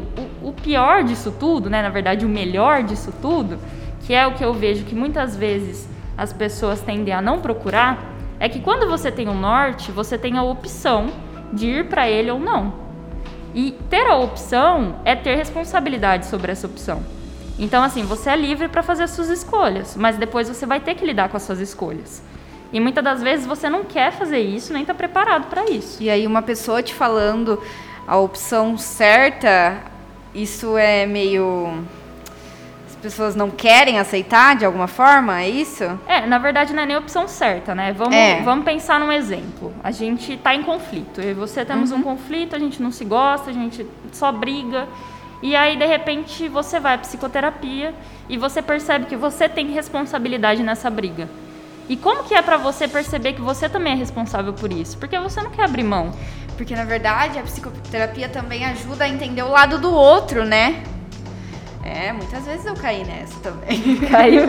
o, 0.43 0.49
o 0.49 0.53
pior 0.53 1.05
disso 1.05 1.33
tudo, 1.39 1.69
né, 1.69 1.83
na 1.83 1.91
verdade, 1.91 2.25
o 2.25 2.29
melhor 2.29 2.83
disso 2.83 3.13
tudo, 3.21 3.59
que 4.07 4.15
é 4.15 4.27
o 4.27 4.33
que 4.33 4.45
eu 4.45 4.55
vejo 4.55 4.85
que 4.85 4.95
muitas 4.95 5.37
vezes 5.37 5.89
as 6.17 6.33
pessoas 6.33 6.81
tendem 6.81 7.13
a 7.13 7.21
não 7.21 7.41
procurar, 7.41 8.18
é 8.41 8.49
que 8.49 8.61
quando 8.61 8.89
você 8.89 9.11
tem 9.11 9.29
um 9.29 9.39
norte, 9.39 9.91
você 9.91 10.17
tem 10.17 10.39
a 10.39 10.43
opção 10.43 11.09
de 11.53 11.67
ir 11.67 11.89
para 11.89 12.09
ele 12.09 12.31
ou 12.31 12.39
não. 12.39 12.73
E 13.55 13.73
ter 13.91 14.07
a 14.07 14.17
opção 14.17 14.97
é 15.05 15.17
ter 15.17 15.35
responsabilidade 15.37 16.27
sobre 16.27 16.53
essa 16.53 16.67
opção. 16.67 17.03
Então, 17.59 17.83
assim, 17.83 18.05
você 18.05 18.31
é 18.31 18.37
livre 18.37 18.69
para 18.69 18.83
fazer 18.83 19.05
as 19.05 19.11
suas 19.11 19.29
escolhas, 19.29 19.97
mas 19.97 20.17
depois 20.17 20.49
você 20.49 20.65
vai 20.65 20.79
ter 20.79 20.95
que 20.95 21.05
lidar 21.05 21.29
com 21.29 21.37
as 21.37 21.43
suas 21.43 21.59
escolhas. 21.59 22.23
E 22.73 22.79
muitas 22.79 23.03
das 23.03 23.23
vezes 23.23 23.47
você 23.47 23.69
não 23.69 23.83
quer 23.83 24.13
fazer 24.13 24.39
isso, 24.39 24.73
nem 24.73 24.83
está 24.83 24.95
preparado 24.95 25.49
para 25.49 25.69
isso. 25.69 26.01
E 26.03 26.09
aí, 26.09 26.27
uma 26.27 26.43
pessoa 26.43 26.83
te 26.83 26.95
falando 26.95 27.61
a 28.07 28.17
opção 28.17 28.79
certa, 28.79 29.83
isso 30.35 30.77
é 30.77 31.05
meio. 31.05 31.83
As 32.99 33.03
pessoas 33.03 33.37
não 33.37 33.49
querem 33.49 34.01
aceitar 34.01 34.57
de 34.57 34.65
alguma 34.65 34.89
forma, 34.89 35.41
é 35.41 35.49
isso? 35.49 35.85
É, 36.09 36.27
na 36.27 36.37
verdade 36.37 36.75
não 36.75 36.83
é 36.83 36.87
nem 36.87 36.97
a 36.97 36.99
opção 36.99 37.29
certa, 37.29 37.73
né? 37.73 37.93
Vamos, 37.93 38.13
é. 38.13 38.43
vamos 38.43 38.65
pensar 38.65 38.99
num 38.99 39.13
exemplo. 39.13 39.73
A 39.85 39.93
gente 39.93 40.33
está 40.33 40.53
em 40.53 40.65
conflito. 40.65 41.21
Eu 41.21 41.31
e 41.31 41.35
você 41.35 41.65
temos 41.65 41.93
uhum. 41.93 41.99
um 41.99 42.03
conflito, 42.03 42.57
a 42.57 42.59
gente 42.59 42.83
não 42.83 42.91
se 42.91 43.05
gosta, 43.05 43.51
a 43.51 43.53
gente 43.53 43.87
só 44.11 44.33
briga. 44.33 44.89
E 45.41 45.55
aí, 45.55 45.77
de 45.77 45.87
repente, 45.87 46.49
você 46.49 46.81
vai 46.81 46.95
à 46.95 46.99
psicoterapia 46.99 47.95
e 48.29 48.37
você 48.37 48.61
percebe 48.61 49.07
que 49.07 49.15
você 49.15 49.49
tem 49.49 49.71
responsabilidade 49.71 50.65
nessa 50.65 50.91
briga. 50.91 51.29
E 51.89 51.97
como 51.97 52.25
que 52.25 52.35
é 52.35 52.43
para 52.43 52.57
você 52.57 52.89
perceber 52.89 53.35
que 53.35 53.41
você 53.41 53.69
também 53.69 53.93
é 53.93 53.97
responsável 53.97 54.53
por 54.53 54.73
isso? 54.73 54.99
Porque 54.99 55.17
você 55.21 55.41
não 55.41 55.53
quer 55.53 55.67
abrir 55.67 55.85
mão. 55.85 56.11
Porque 56.57 56.75
na 56.75 56.85
verdade 56.85 57.39
a 57.39 57.43
psicoterapia 57.43 58.29
também 58.29 58.65
ajuda 58.65 59.05
a 59.05 59.09
entender 59.09 59.43
o 59.43 59.49
lado 59.49 59.79
do 59.79 59.93
outro, 59.93 60.45
né? 60.45 60.83
É, 61.85 62.13
muitas 62.13 62.45
vezes 62.45 62.67
eu 62.67 62.75
caí 62.75 63.05
nessa 63.05 63.39
também. 63.41 63.97
Caiu? 64.11 64.43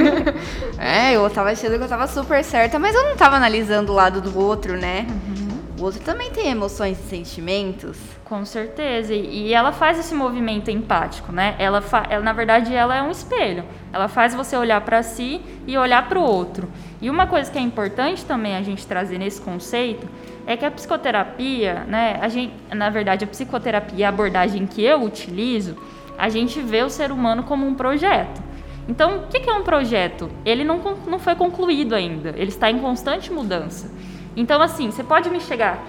é, 0.77 1.15
eu 1.15 1.29
tava 1.29 1.51
achando 1.51 1.77
que 1.77 1.83
eu 1.83 1.87
tava 1.87 2.07
super 2.07 2.43
certa, 2.43 2.79
mas 2.79 2.95
eu 2.95 3.03
não 3.05 3.15
tava 3.15 3.35
analisando 3.35 3.91
o 3.91 3.95
lado 3.95 4.21
do 4.21 4.37
outro, 4.37 4.77
né? 4.77 5.05
Uhum. 5.09 5.49
O 5.79 5.83
outro 5.83 6.01
também 6.01 6.29
tem 6.31 6.49
emoções 6.49 6.99
e 6.99 7.07
sentimentos. 7.07 7.97
Com 8.25 8.43
certeza. 8.43 9.13
E 9.13 9.53
ela 9.53 9.71
faz 9.71 9.97
esse 9.97 10.13
movimento 10.13 10.69
empático, 10.69 11.31
né? 11.31 11.55
Ela, 11.57 11.81
ela 12.09 12.21
na 12.21 12.33
verdade, 12.33 12.75
ela 12.75 12.95
é 12.95 13.01
um 13.01 13.09
espelho. 13.09 13.63
Ela 13.93 14.09
faz 14.09 14.35
você 14.35 14.57
olhar 14.57 14.81
para 14.81 15.01
si 15.01 15.41
e 15.65 15.77
olhar 15.77 16.07
para 16.09 16.19
o 16.19 16.21
outro. 16.21 16.69
E 17.01 17.09
uma 17.09 17.27
coisa 17.27 17.49
que 17.49 17.57
é 17.57 17.61
importante 17.61 18.25
também 18.25 18.57
a 18.57 18.61
gente 18.61 18.85
trazer 18.85 19.17
nesse 19.17 19.39
conceito 19.39 20.05
é 20.45 20.57
que 20.57 20.65
a 20.65 20.71
psicoterapia, 20.71 21.85
né? 21.87 22.19
A 22.21 22.27
gente, 22.27 22.53
na 22.73 22.89
verdade, 22.89 23.23
a 23.23 23.27
psicoterapia, 23.27 24.07
a 24.07 24.09
abordagem 24.09 24.67
que 24.67 24.83
eu 24.83 25.01
utilizo, 25.01 25.77
a 26.19 26.29
gente 26.29 26.59
vê 26.61 26.83
o 26.83 26.89
ser 26.89 27.11
humano 27.11 27.43
como 27.43 27.65
um 27.65 27.73
projeto. 27.73 28.43
Então, 28.87 29.19
o 29.19 29.27
que 29.27 29.49
é 29.49 29.53
um 29.53 29.63
projeto? 29.63 30.29
Ele 30.45 30.63
não, 30.63 30.77
não 31.07 31.17
foi 31.17 31.35
concluído 31.35 31.95
ainda. 31.95 32.29
Ele 32.35 32.49
está 32.49 32.69
em 32.69 32.79
constante 32.79 33.31
mudança. 33.31 33.91
Então, 34.35 34.61
assim, 34.61 34.91
você 34.91 35.03
pode 35.03 35.29
me 35.29 35.39
chegar 35.39 35.79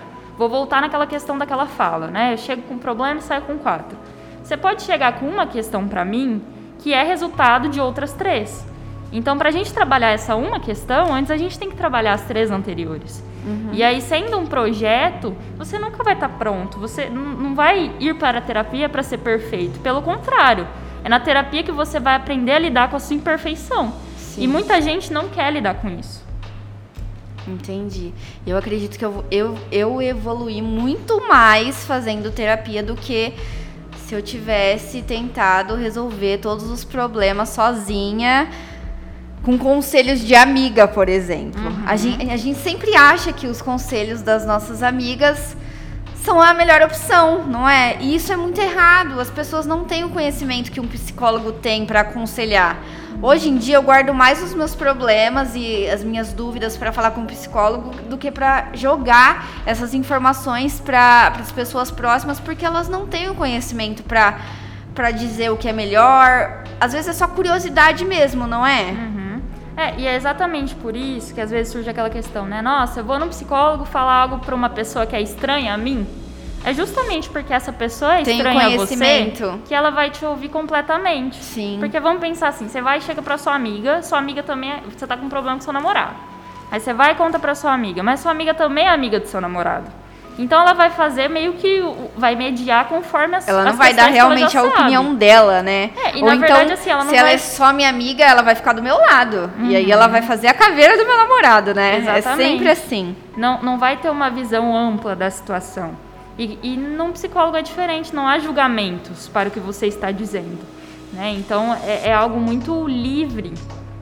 Vou 0.40 0.48
voltar 0.48 0.80
naquela 0.80 1.06
questão 1.06 1.36
daquela 1.36 1.66
fala, 1.66 2.06
né? 2.06 2.32
Eu 2.32 2.38
chego 2.38 2.62
com 2.62 2.72
um 2.72 2.78
problema 2.78 3.20
e 3.20 3.22
saio 3.22 3.42
com 3.42 3.58
quatro. 3.58 3.94
Você 4.42 4.56
pode 4.56 4.80
chegar 4.80 5.20
com 5.20 5.26
uma 5.26 5.46
questão 5.46 5.86
para 5.86 6.02
mim 6.02 6.42
que 6.78 6.94
é 6.94 7.02
resultado 7.02 7.68
de 7.68 7.78
outras 7.78 8.14
três. 8.14 8.66
Então, 9.12 9.36
para 9.36 9.50
a 9.50 9.52
gente 9.52 9.70
trabalhar 9.70 10.12
essa 10.12 10.34
uma 10.36 10.58
questão, 10.58 11.12
antes 11.12 11.30
a 11.30 11.36
gente 11.36 11.58
tem 11.58 11.68
que 11.68 11.76
trabalhar 11.76 12.14
as 12.14 12.22
três 12.22 12.50
anteriores. 12.50 13.22
Uhum. 13.44 13.70
E 13.72 13.82
aí, 13.82 14.00
sendo 14.00 14.38
um 14.38 14.46
projeto, 14.46 15.34
você 15.56 15.78
nunca 15.78 16.02
vai 16.02 16.14
estar 16.14 16.28
tá 16.28 16.34
pronto. 16.36 16.78
Você 16.78 17.08
não 17.08 17.54
vai 17.54 17.90
ir 17.98 18.14
para 18.14 18.38
a 18.38 18.42
terapia 18.42 18.88
para 18.88 19.02
ser 19.02 19.18
perfeito. 19.18 19.80
Pelo 19.80 20.02
contrário, 20.02 20.66
é 21.02 21.08
na 21.08 21.20
terapia 21.20 21.62
que 21.62 21.72
você 21.72 21.98
vai 21.98 22.14
aprender 22.14 22.52
a 22.52 22.58
lidar 22.58 22.90
com 22.90 22.96
a 22.96 23.00
sua 23.00 23.16
imperfeição. 23.16 23.92
Sim. 24.16 24.42
E 24.42 24.48
muita 24.48 24.80
gente 24.80 25.12
não 25.12 25.28
quer 25.28 25.52
lidar 25.52 25.74
com 25.74 25.88
isso. 25.88 26.24
Entendi. 27.48 28.12
Eu 28.46 28.56
acredito 28.56 28.98
que 28.98 29.04
eu, 29.04 29.24
eu, 29.30 29.58
eu 29.72 30.02
evolui 30.02 30.60
muito 30.60 31.26
mais 31.26 31.84
fazendo 31.84 32.30
terapia 32.30 32.82
do 32.82 32.94
que 32.94 33.34
se 33.96 34.14
eu 34.14 34.22
tivesse 34.22 35.02
tentado 35.02 35.74
resolver 35.74 36.38
todos 36.38 36.68
os 36.68 36.84
problemas 36.84 37.50
sozinha 37.50 38.50
com 39.42 39.56
conselhos 39.56 40.20
de 40.20 40.34
amiga, 40.34 40.86
por 40.86 41.08
exemplo. 41.08 41.60
Uhum. 41.60 41.84
A, 41.86 41.96
gente, 41.96 42.30
a 42.30 42.36
gente 42.36 42.58
sempre 42.58 42.94
acha 42.94 43.32
que 43.32 43.46
os 43.46 43.62
conselhos 43.62 44.22
das 44.22 44.44
nossas 44.44 44.82
amigas 44.82 45.56
são 46.22 46.40
a 46.40 46.52
melhor 46.52 46.82
opção, 46.82 47.46
não 47.46 47.66
é? 47.66 47.96
E 48.00 48.14
isso 48.14 48.32
é 48.32 48.36
muito 48.36 48.60
errado. 48.60 49.18
As 49.18 49.30
pessoas 49.30 49.64
não 49.64 49.84
têm 49.84 50.04
o 50.04 50.10
conhecimento 50.10 50.70
que 50.70 50.78
um 50.78 50.86
psicólogo 50.86 51.52
tem 51.52 51.86
para 51.86 52.00
aconselhar. 52.00 52.78
Hoje 53.22 53.48
em 53.48 53.56
dia 53.56 53.76
eu 53.76 53.82
guardo 53.82 54.14
mais 54.14 54.42
os 54.42 54.54
meus 54.54 54.74
problemas 54.74 55.54
e 55.54 55.88
as 55.88 56.04
minhas 56.04 56.32
dúvidas 56.32 56.76
para 56.76 56.92
falar 56.92 57.10
com 57.12 57.22
um 57.22 57.26
psicólogo 57.26 57.90
do 58.08 58.16
que 58.16 58.30
para 58.30 58.68
jogar 58.74 59.46
essas 59.66 59.94
informações 59.94 60.80
para 60.80 61.28
as 61.40 61.50
pessoas 61.50 61.90
próximas, 61.90 62.38
porque 62.38 62.64
elas 62.64 62.88
não 62.88 63.06
têm 63.06 63.28
o 63.28 63.34
conhecimento 63.34 64.02
para 64.02 64.38
para 64.94 65.12
dizer 65.12 65.50
o 65.50 65.56
que 65.56 65.68
é 65.68 65.72
melhor. 65.72 66.64
Às 66.80 66.92
vezes 66.92 67.08
é 67.08 67.12
só 67.12 67.28
curiosidade 67.28 68.04
mesmo, 68.04 68.46
não 68.46 68.66
é? 68.66 68.90
Uhum. 68.90 69.19
É, 69.80 69.94
e 69.96 70.06
é 70.06 70.14
exatamente 70.14 70.74
por 70.74 70.94
isso 70.94 71.32
que 71.34 71.40
às 71.40 71.50
vezes 71.50 71.72
surge 71.72 71.88
aquela 71.88 72.10
questão, 72.10 72.44
né? 72.44 72.60
Nossa, 72.60 73.00
eu 73.00 73.04
vou 73.04 73.18
no 73.18 73.26
psicólogo 73.28 73.86
falar 73.86 74.12
algo 74.12 74.38
para 74.38 74.54
uma 74.54 74.68
pessoa 74.68 75.06
que 75.06 75.16
é 75.16 75.22
estranha 75.22 75.72
a 75.72 75.78
mim. 75.78 76.06
É 76.62 76.74
justamente 76.74 77.30
porque 77.30 77.50
essa 77.50 77.72
pessoa 77.72 78.18
é 78.18 78.22
Tem 78.22 78.36
estranha 78.36 78.66
a 78.66 78.76
você 78.76 79.32
que 79.66 79.74
ela 79.74 79.88
vai 79.88 80.10
te 80.10 80.22
ouvir 80.22 80.50
completamente. 80.50 81.42
Sim. 81.42 81.78
Porque 81.80 81.98
vamos 81.98 82.20
pensar 82.20 82.48
assim, 82.48 82.68
você 82.68 82.82
vai 82.82 82.98
e 82.98 83.00
chega 83.00 83.22
pra 83.22 83.38
sua 83.38 83.54
amiga, 83.54 84.02
sua 84.02 84.18
amiga 84.18 84.42
também, 84.42 84.70
é, 84.70 84.82
você 84.86 85.06
tá 85.06 85.16
com 85.16 85.24
um 85.24 85.30
problema 85.30 85.56
com 85.56 85.62
seu 85.62 85.72
namorado. 85.72 86.14
Aí 86.70 86.78
você 86.78 86.92
vai 86.92 87.12
e 87.12 87.14
conta 87.14 87.38
pra 87.38 87.54
sua 87.54 87.72
amiga, 87.72 88.02
mas 88.02 88.20
sua 88.20 88.32
amiga 88.32 88.52
também 88.52 88.84
é 88.84 88.90
amiga 88.90 89.18
do 89.18 89.28
seu 89.28 89.40
namorado. 89.40 89.90
Então 90.38 90.60
ela 90.62 90.72
vai 90.72 90.88
fazer 90.90 91.28
meio 91.28 91.52
que 91.54 91.82
vai 92.16 92.34
mediar 92.34 92.88
conforme 92.88 93.36
as 93.36 93.46
Ela 93.46 93.62
não 93.62 93.72
as 93.72 93.76
vai 93.76 93.92
dar 93.92 94.04
ela 94.04 94.10
realmente 94.12 94.56
a 94.56 94.62
sabe. 94.62 94.74
opinião 94.74 95.14
dela, 95.14 95.62
né? 95.62 95.90
É, 95.96 96.16
e 96.16 96.20
Ou 96.22 96.28
na 96.28 96.36
então, 96.36 96.48
verdade, 96.48 96.72
assim, 96.72 96.88
ela 96.90 97.04
não 97.04 97.10
se 97.10 97.16
ela 97.16 97.26
vai- 97.26 97.34
é 97.34 97.38
só 97.38 97.72
minha 97.72 97.88
amiga, 97.90 98.24
ela 98.24 98.40
vai 98.42 98.54
ficar 98.54 98.72
do 98.72 98.82
meu 98.82 98.96
lado. 98.96 99.50
E 99.64 99.76
aí 99.76 99.90
ela 99.90 100.06
vai 100.06 100.22
fazer 100.22 100.48
a 100.48 100.54
caveira 100.54 100.96
do 100.96 101.04
meu 101.04 101.16
namorado, 101.16 101.74
né? 101.74 101.96
É 101.96 101.98
Exatamente. 101.98 102.48
sempre 102.52 102.70
assim. 102.70 103.14
Não, 103.36 103.60
não 103.62 103.78
vai 103.78 103.98
ter 103.98 104.08
uma 104.08 104.30
visão 104.30 104.74
ampla 104.74 105.14
da 105.14 105.28
situação. 105.30 105.90
E, 106.38 106.58
e 106.62 106.76
num 106.76 107.12
psicólogo 107.12 107.56
é 107.58 107.62
diferente, 107.62 108.14
não 108.14 108.26
há 108.26 108.38
julgamentos 108.38 109.28
para 109.28 109.48
o 109.48 109.52
que 109.52 109.60
você 109.60 109.88
está 109.88 110.10
dizendo. 110.10 110.58
Né? 111.12 111.34
Então 111.36 111.76
é, 111.84 112.08
é 112.08 112.14
algo 112.14 112.40
muito 112.40 112.86
livre. 112.88 113.52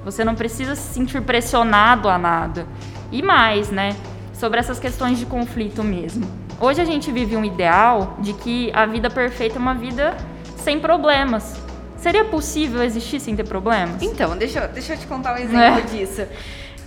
Você 0.05 0.25
não 0.25 0.37
precisa 0.37 0.77
se 0.77 0.95
sentir 0.95 1.21
pressionado 1.23 2.09
a 2.09 2.17
nada. 2.17 2.65
E 3.11 3.23
mais, 3.23 3.71
né? 3.71 3.97
Sobre 4.39 4.61
essas 4.61 4.79
questões 4.79 5.19
de 5.19 5.27
conflito 5.27 5.83
mesmo. 5.83 6.27
Hoje 6.61 6.81
a 6.81 6.85
gente 6.85 7.11
vive 7.11 7.37
um 7.37 7.45
ideal 7.45 8.17
de 8.21 8.33
que 8.33 8.71
a 8.73 8.87
vida 8.87 9.11
perfeita 9.11 9.57
é 9.57 9.59
uma 9.59 9.75
vida 9.75 10.17
sem 10.57 10.79
problemas. 10.79 11.57
Seria 11.97 12.25
possível 12.25 12.83
existir 12.83 13.19
sem 13.19 13.35
ter 13.35 13.45
problemas? 13.45 14.01
Então, 14.01 14.37
deixa, 14.37 14.61
eu- 14.61 14.69
deixa 14.69 14.95
eu 14.95 14.99
te 14.99 15.07
contar 15.07 15.35
um 15.35 15.39
exemplo 15.39 15.79
É. 15.79 15.81
disso. 15.81 16.23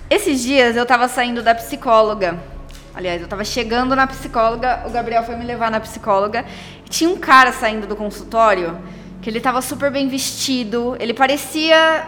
Esses 0.10 0.42
dias 0.42 0.76
eu 0.78 0.86
tava 0.86 1.08
saindo 1.10 1.42
da 1.44 1.54
psicóloga. 1.54 2.40
Aliás, 2.94 3.22
eu 3.22 3.28
tava 3.28 3.44
chegando 3.44 3.96
na 3.96 4.08
psicóloga, 4.08 4.84
o 4.86 4.90
Gabriel 4.90 5.24
foi 5.24 5.36
me 5.36 5.46
levar 5.46 5.70
na 5.72 5.80
psicóloga. 5.80 6.46
E 6.86 6.90
tinha 6.90 7.10
um 7.10 7.18
cara 7.18 7.52
saindo 7.52 7.86
do 7.88 7.96
consultório 7.96 8.78
que 9.22 9.30
ele 9.30 9.40
tava 9.42 9.62
super 9.62 9.92
bem 9.92 10.08
vestido, 10.08 10.96
ele 11.00 11.14
parecia 11.14 12.04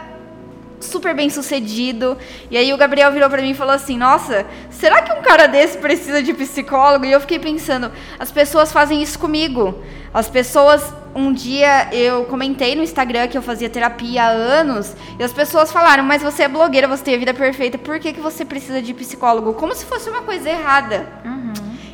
super 0.84 1.16
bem 1.16 1.30
sucedido. 1.30 2.18
E 2.52 2.58
aí 2.58 2.74
o 2.74 2.78
Gabriel 2.78 3.12
virou 3.12 3.30
pra 3.30 3.42
mim 3.42 3.52
e 3.52 3.54
falou 3.56 3.74
assim: 3.74 3.98
Nossa, 3.98 4.46
será 4.70 5.02
que 5.02 5.12
um 5.12 5.22
cara 5.22 5.48
desse 5.48 5.78
precisa 5.78 6.22
de 6.22 6.34
psicólogo? 6.34 7.06
E 7.06 7.12
eu 7.12 7.20
fiquei 7.20 7.40
pensando: 7.40 7.92
as 8.20 8.32
pessoas 8.32 8.72
fazem 8.72 9.02
isso 9.02 9.18
comigo. 9.18 9.76
As 10.14 10.30
pessoas. 10.30 10.94
Um 11.16 11.32
dia 11.32 11.94
eu 11.94 12.26
comentei 12.26 12.76
no 12.76 12.82
Instagram 12.82 13.28
que 13.28 13.38
eu 13.38 13.42
fazia 13.44 13.70
terapia 13.70 14.24
há 14.24 14.30
anos 14.30 14.96
e 15.20 15.24
as 15.24 15.32
pessoas 15.32 15.72
falaram: 15.72 16.04
Mas 16.04 16.24
você 16.24 16.44
é 16.44 16.48
blogueira, 16.48 16.88
você 16.88 17.04
tem 17.04 17.16
a 17.16 17.20
vida 17.20 17.34
perfeita, 17.34 17.78
por 17.78 18.00
que, 18.00 18.14
que 18.14 18.20
você 18.20 18.44
precisa 18.44 18.82
de 18.82 18.94
psicólogo? 18.96 19.54
Como 19.54 19.76
se 19.76 19.86
fosse 19.86 20.10
uma 20.10 20.24
coisa 20.24 20.50
errada. 20.50 21.08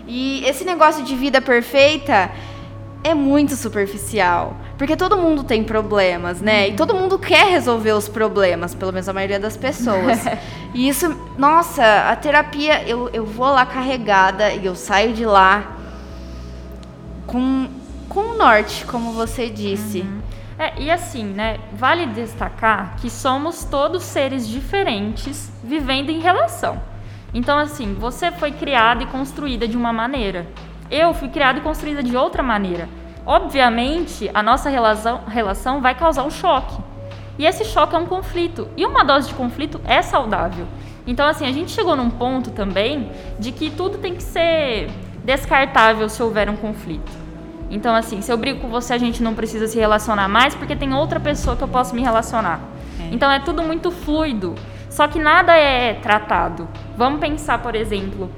E 0.08 0.43
esse 0.48 0.65
negócio 0.65 1.03
de 1.03 1.15
vida 1.15 1.39
perfeita 1.39 2.31
é 3.03 3.13
muito 3.13 3.56
superficial. 3.56 4.56
Porque 4.77 4.96
todo 4.96 5.18
mundo 5.18 5.44
tem 5.44 5.63
problemas, 5.63 6.41
né? 6.41 6.70
E 6.70 6.74
todo 6.74 6.94
mundo 6.94 7.18
quer 7.18 7.48
resolver 7.48 7.91
os 7.91 8.08
problemas, 8.08 8.74
pelo 8.74 8.91
menos 8.91 9.08
a 9.08 9.13
maioria 9.13 9.39
das 9.39 9.58
pessoas. 9.58 10.20
e 10.74 10.88
isso, 10.88 11.15
nossa, 11.38 11.84
a 12.10 12.15
terapia, 12.15 12.88
eu, 12.88 13.10
eu 13.10 13.25
vou 13.25 13.48
lá 13.48 13.65
carregada 13.65 14.51
e 14.53 14.65
eu 14.65 14.75
saio 14.75 15.13
de 15.13 15.25
lá 15.25 15.75
com, 17.25 17.68
com 18.08 18.20
o 18.22 18.38
norte, 18.38 18.86
como 18.86 19.12
você 19.13 19.50
disse. 19.50 20.06
É, 20.58 20.74
e 20.82 20.91
assim, 20.91 21.24
né? 21.24 21.58
Vale 21.74 22.06
destacar 22.08 22.98
que 22.98 23.10
somos 23.10 23.63
todos 23.63 24.03
seres 24.03 24.48
diferentes 24.48 25.50
vivendo 25.63 26.10
em 26.10 26.20
relação. 26.20 26.82
Então, 27.34 27.58
assim, 27.58 27.94
você 27.94 28.32
foi 28.32 28.51
criada 28.51 29.03
e 29.03 29.06
construída 29.06 29.68
de 29.68 29.77
uma 29.77 29.94
maneira. 29.94 30.48
Eu 30.91 31.13
fui 31.13 31.29
criada 31.29 31.60
e 31.60 31.62
construída 31.62 32.01
de 32.01 32.15
outra 32.17 32.41
maneira. 32.41 32.89
Obviamente, 33.25 34.29
a 34.34 34.41
nossa 34.41 34.69
relação, 34.69 35.22
relação 35.27 35.81
vai 35.81 35.93
causar 35.93 36.24
um 36.24 36.31
choque. 36.31 36.75
E 37.38 37.46
esse 37.46 37.63
choque 37.63 37.96
é 37.96 38.00
um 38.00 38.05
conflito. 38.05 38.67
E 38.75 38.86
uma 38.86 39.03
dose 39.03 39.29
de 39.29 39.35
conflito 39.35 39.79
é 39.85 40.01
saudável. 40.01 40.66
Então, 41.05 41.27
assim, 41.27 41.48
a 41.48 41.51
gente 41.51 41.72
chegou 41.72 41.96
num 41.96 42.09
ponto 42.09 42.51
também 42.51 43.11
de 43.40 43.51
que 43.51 43.70
tudo 43.70 43.98
tem 43.98 44.16
que 44.16 44.24
ser 44.24 44.90
descartável 45.24 46.09
se 46.09 46.22
houver 46.22 46.50
um 46.50 46.55
conflito. 46.55 47.11
Então, 47.70 47.96
assim, 47.96 48.22
se 48.22 48.31
eu 48.31 48.37
brigo 48.37 48.59
com 48.59 48.70
você, 48.70 48.94
a 48.94 48.98
gente 48.98 49.22
não 49.22 49.35
precisa 49.35 49.68
se 49.68 49.77
relacionar 49.77 50.27
mais 50.27 50.55
porque 50.55 50.75
tem 50.75 50.94
outra 50.94 51.20
pessoa 51.20 51.55
que 51.55 51.63
eu 51.63 51.68
posso 51.68 51.96
me 51.96 52.01
relacionar. 52.01 52.59
Então, 53.11 53.31
é 53.31 53.40
tudo 53.40 53.61
muito 53.63 53.92
fluido. 53.92 54.55
Só 54.90 55.07
que 55.07 55.20
nada 55.20 55.55
é 55.55 55.94
tratado. 55.94 56.68
Vamos 56.98 57.20
pensar, 57.20 57.59
por 57.59 57.75
exemplo, 57.75 58.29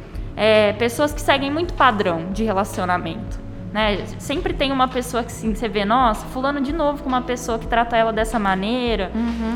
é, 0.41 0.73
pessoas 0.73 1.13
que 1.13 1.21
seguem 1.21 1.51
muito 1.51 1.75
padrão 1.75 2.31
de 2.31 2.43
relacionamento. 2.43 3.39
Né? 3.71 4.03
Sempre 4.17 4.55
tem 4.55 4.71
uma 4.71 4.87
pessoa 4.87 5.21
que 5.21 5.29
assim, 5.31 5.53
você 5.53 5.69
vê, 5.69 5.85
nossa, 5.85 6.25
fulano 6.25 6.59
de 6.59 6.73
novo 6.73 7.03
com 7.03 7.09
uma 7.09 7.21
pessoa 7.21 7.59
que 7.59 7.67
trata 7.67 7.95
ela 7.95 8.11
dessa 8.11 8.39
maneira. 8.39 9.11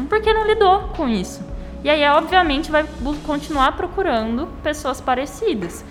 Porque 0.07 0.31
não 0.31 0.45
lidou 0.45 0.81
com 0.95 1.09
isso. 1.09 1.43
E 1.83 1.89
aí, 1.89 2.07
obviamente, 2.07 2.69
vai 2.69 2.85
continuar 3.25 3.71
procurando 3.71 4.47
pessoas 4.61 5.01
parecidas. 5.01 5.83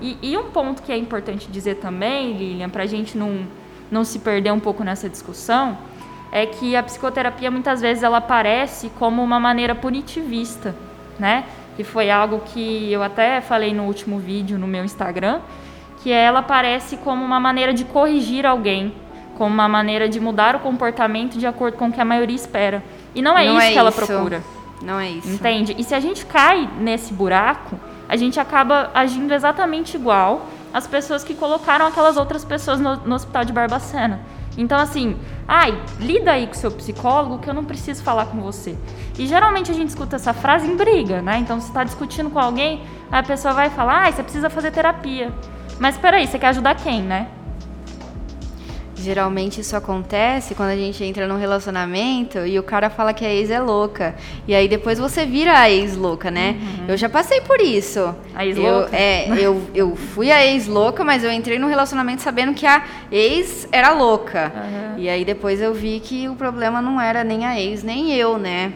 E, 0.00 0.16
e 0.22 0.38
um 0.38 0.44
ponto 0.50 0.80
que 0.80 0.92
é 0.92 0.96
importante 0.96 1.50
dizer 1.50 1.76
também, 1.76 2.34
Lilian, 2.34 2.68
para 2.68 2.84
a 2.84 2.86
gente 2.86 3.18
não, 3.18 3.48
não 3.90 4.04
se 4.04 4.20
perder 4.20 4.52
um 4.52 4.60
pouco 4.60 4.84
nessa 4.84 5.08
discussão, 5.08 5.76
é 6.30 6.46
que 6.46 6.76
a 6.76 6.84
psicoterapia 6.84 7.50
muitas 7.50 7.80
vezes 7.80 8.04
ela 8.04 8.18
aparece 8.18 8.92
como 8.96 9.24
uma 9.24 9.40
maneira 9.40 9.74
punitivista, 9.74 10.72
né? 11.18 11.44
Que 11.76 11.84
foi 11.84 12.10
algo 12.10 12.40
que 12.46 12.90
eu 12.90 13.02
até 13.02 13.40
falei 13.40 13.74
no 13.74 13.84
último 13.84 14.18
vídeo 14.18 14.58
no 14.58 14.66
meu 14.66 14.84
Instagram, 14.84 15.40
que 16.02 16.10
ela 16.10 16.38
aparece 16.40 16.96
como 16.96 17.24
uma 17.24 17.38
maneira 17.38 17.72
de 17.74 17.84
corrigir 17.84 18.46
alguém, 18.46 18.94
como 19.36 19.52
uma 19.52 19.68
maneira 19.68 20.08
de 20.08 20.18
mudar 20.18 20.56
o 20.56 20.60
comportamento 20.60 21.36
de 21.36 21.46
acordo 21.46 21.76
com 21.76 21.88
o 21.88 21.92
que 21.92 22.00
a 22.00 22.04
maioria 22.04 22.36
espera. 22.36 22.82
E 23.14 23.20
não 23.20 23.36
é 23.36 23.44
Não 23.46 23.58
isso 23.58 23.66
é 23.66 23.72
que 23.72 23.78
ela 23.78 23.90
isso. 23.90 24.06
procura. 24.06 24.42
Não 24.82 24.98
é 25.00 25.10
isso. 25.10 25.28
Entende? 25.28 25.74
E 25.78 25.84
se 25.84 25.94
a 25.94 26.00
gente 26.00 26.24
cai 26.26 26.68
nesse 26.78 27.12
buraco, 27.12 27.78
a 28.08 28.16
gente 28.16 28.38
acaba 28.38 28.90
agindo 28.94 29.32
exatamente 29.34 29.96
igual 29.96 30.46
às 30.72 30.86
pessoas 30.86 31.24
que 31.24 31.34
colocaram 31.34 31.86
aquelas 31.86 32.16
outras 32.16 32.44
pessoas 32.44 32.78
no, 32.80 32.96
no 32.96 33.14
hospital 33.14 33.44
de 33.44 33.52
Barbacena. 33.52 34.20
Então, 34.56 34.78
assim, 34.78 35.16
ai, 35.46 35.78
lida 36.00 36.32
aí 36.32 36.46
com 36.46 36.54
seu 36.54 36.70
psicólogo 36.70 37.38
que 37.38 37.48
eu 37.48 37.54
não 37.54 37.64
preciso 37.64 38.02
falar 38.02 38.26
com 38.26 38.40
você. 38.40 38.76
E 39.18 39.26
geralmente 39.26 39.70
a 39.70 39.74
gente 39.74 39.90
escuta 39.90 40.16
essa 40.16 40.32
frase 40.32 40.66
em 40.66 40.76
briga, 40.76 41.20
né? 41.20 41.38
Então, 41.38 41.60
você 41.60 41.68
está 41.68 41.84
discutindo 41.84 42.30
com 42.30 42.38
alguém, 42.38 42.82
a 43.10 43.22
pessoa 43.22 43.52
vai 43.52 43.70
falar, 43.70 44.04
ai, 44.04 44.12
você 44.12 44.22
precisa 44.22 44.48
fazer 44.48 44.70
terapia. 44.70 45.32
Mas 45.78 45.98
peraí, 45.98 46.26
você 46.26 46.38
quer 46.38 46.48
ajudar 46.48 46.74
quem, 46.76 47.02
né? 47.02 47.28
Geralmente 48.98 49.60
isso 49.60 49.76
acontece 49.76 50.54
quando 50.54 50.70
a 50.70 50.76
gente 50.76 51.04
entra 51.04 51.28
num 51.28 51.36
relacionamento 51.38 52.38
e 52.46 52.58
o 52.58 52.62
cara 52.62 52.88
fala 52.88 53.12
que 53.12 53.24
a 53.26 53.32
ex 53.32 53.50
é 53.50 53.60
louca. 53.60 54.14
E 54.48 54.54
aí 54.54 54.66
depois 54.66 54.98
você 54.98 55.26
vira 55.26 55.58
a 55.58 55.70
ex 55.70 55.94
louca, 55.96 56.30
né? 56.30 56.56
Eu 56.88 56.96
já 56.96 57.08
passei 57.08 57.40
por 57.42 57.60
isso. 57.60 58.00
Uhum. 58.00 58.14
A 58.34 58.46
ex 58.46 58.56
Eu- 58.56 58.62
louca? 58.62 58.96
É, 58.96 59.28
eu, 59.38 59.62
eu 59.74 59.94
fui 59.96 60.32
a 60.32 60.44
ex 60.46 60.66
louca, 60.66 61.04
mas 61.04 61.22
eu 61.22 61.30
entrei 61.30 61.58
num 61.58 61.68
relacionamento 61.68 62.22
sabendo 62.22 62.54
que 62.54 62.66
a 62.66 62.82
ex 63.12 63.68
era 63.70 63.92
louca. 63.92 64.50
Aham. 64.56 64.94
E 64.98 65.08
aí 65.10 65.24
depois 65.26 65.60
eu 65.60 65.74
vi 65.74 66.00
que 66.00 66.26
o 66.28 66.34
problema 66.34 66.80
não 66.80 66.98
era 67.00 67.22
nem 67.22 67.44
a 67.44 67.60
ex, 67.60 67.82
nem 67.82 68.12
eu, 68.14 68.38
né? 68.38 68.72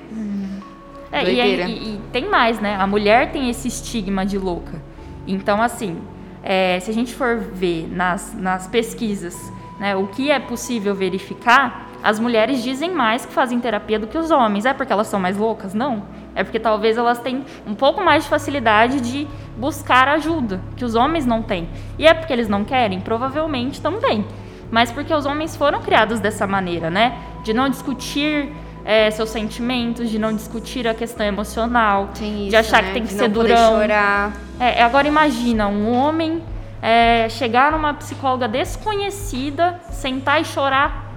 É, 1.12 1.24
e, 1.24 1.40
e- 1.40 1.94
e 1.94 2.00
tem 2.12 2.28
mais, 2.28 2.61
né? 2.61 2.76
A 2.78 2.87
mulher 2.87 3.33
tem 3.33 3.50
esse 3.50 3.66
estigma 3.66 4.24
de 4.24 4.38
louca. 4.38 4.80
Então, 5.26 5.61
assim, 5.61 5.96
é, 6.42 6.78
se 6.78 6.90
a 6.90 6.94
gente 6.94 7.14
for 7.14 7.37
ver 7.38 7.88
nas, 7.90 8.33
nas 8.38 8.66
pesquisas 8.68 9.35
né, 9.80 9.96
o 9.96 10.06
que 10.06 10.30
é 10.30 10.38
possível 10.38 10.94
verificar, 10.94 11.88
as 12.02 12.18
mulheres 12.18 12.62
dizem 12.62 12.94
mais 12.94 13.26
que 13.26 13.32
fazem 13.32 13.58
terapia 13.58 13.98
do 13.98 14.06
que 14.06 14.16
os 14.16 14.30
homens. 14.30 14.64
É 14.66 14.72
porque 14.72 14.92
elas 14.92 15.06
são 15.06 15.18
mais 15.18 15.36
loucas? 15.36 15.74
Não. 15.74 16.02
É 16.34 16.44
porque 16.44 16.60
talvez 16.60 16.96
elas 16.96 17.18
têm 17.18 17.44
um 17.66 17.74
pouco 17.74 18.02
mais 18.02 18.24
de 18.24 18.30
facilidade 18.30 19.00
de 19.00 19.26
buscar 19.56 20.06
ajuda, 20.08 20.60
que 20.76 20.84
os 20.84 20.94
homens 20.94 21.26
não 21.26 21.42
têm. 21.42 21.68
E 21.98 22.06
é 22.06 22.14
porque 22.14 22.32
eles 22.32 22.48
não 22.48 22.64
querem? 22.64 23.00
Provavelmente 23.00 23.80
também. 23.80 24.24
Mas 24.70 24.92
porque 24.92 25.12
os 25.12 25.26
homens 25.26 25.56
foram 25.56 25.80
criados 25.80 26.20
dessa 26.20 26.46
maneira, 26.46 26.88
né? 26.90 27.18
De 27.42 27.52
não 27.52 27.68
discutir 27.68 28.52
é, 28.84 29.10
seus 29.10 29.30
sentimentos, 29.30 30.08
de 30.08 30.18
não 30.18 30.32
discutir 30.32 30.86
a 30.86 30.94
questão 30.94 31.26
emocional, 31.26 32.10
isso, 32.14 32.50
de 32.50 32.56
achar 32.56 32.82
né? 32.82 32.88
que 32.88 32.94
tem 32.94 33.02
que 33.02 33.08
De 33.08 33.14
ser 33.14 33.28
não 33.28 33.34
poder 33.34 33.54
durão. 33.54 33.80
chorar. 33.80 34.32
É, 34.58 34.82
agora 34.82 35.08
imagina 35.08 35.66
um 35.66 35.92
homem 35.92 36.42
é, 36.82 37.28
chegar 37.28 37.72
numa 37.72 37.94
psicóloga 37.94 38.48
desconhecida, 38.48 39.80
sentar 39.90 40.40
e 40.40 40.44
chorar 40.44 41.12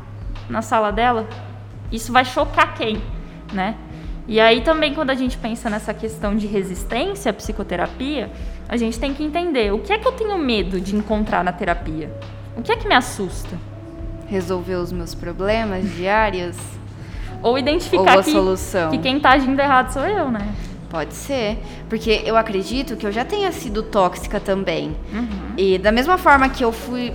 na 0.50 0.62
sala 0.62 0.92
dela. 0.92 1.28
Isso 1.92 2.12
vai 2.12 2.26
chocar 2.26 2.76
quem, 2.76 3.02
né? 3.54 3.76
E 4.28 4.40
aí 4.40 4.62
também 4.62 4.94
quando 4.94 5.10
a 5.10 5.16
gente 5.16 5.38
pensa 5.38 5.70
nessa 5.70 5.94
questão 5.94 6.36
de 6.36 6.48
resistência 6.48 7.30
à 7.30 7.34
psicoterapia, 7.34 8.32
a 8.68 8.78
gente 8.78 9.00
tem 9.00 9.14
que 9.14 9.24
entender 9.24 9.74
o 9.74 9.80
que 9.80 9.92
é 9.92 9.98
que 9.98 10.08
eu 10.08 10.14
tenho 10.14 10.38
medo 10.38 10.80
de 10.80 10.96
encontrar 10.96 11.44
na 11.44 11.52
terapia. 11.52 12.12
O 12.56 12.62
que 12.62 12.72
é 12.72 12.78
que 12.78 12.88
me 12.88 12.96
assusta? 12.96 13.58
Resolver 14.28 14.76
os 14.76 14.92
meus 14.92 15.14
problemas 15.14 15.90
diários. 15.96 16.58
Ou 17.42 17.58
identificar 17.58 18.14
Ou 18.14 18.20
a 18.20 18.24
que, 18.24 18.98
que 18.98 19.04
quem 19.04 19.20
tá 19.20 19.32
agindo 19.32 19.60
errado 19.60 19.92
sou 19.92 20.04
eu, 20.04 20.32
né? 20.32 20.54
Pode 20.94 21.16
ser. 21.16 21.58
Porque 21.90 22.22
eu 22.24 22.38
acredito 22.38 22.96
que 22.96 23.04
eu 23.04 23.12
já 23.12 23.26
tenha 23.26 23.52
sido 23.52 23.82
tóxica 23.82 24.40
também. 24.40 24.96
Uhum. 25.12 25.54
E 25.58 25.80
da 25.80 25.92
mesma 25.92 26.20
forma 26.20 26.48
que 26.50 26.64
eu 26.64 26.72
fui 26.72 27.12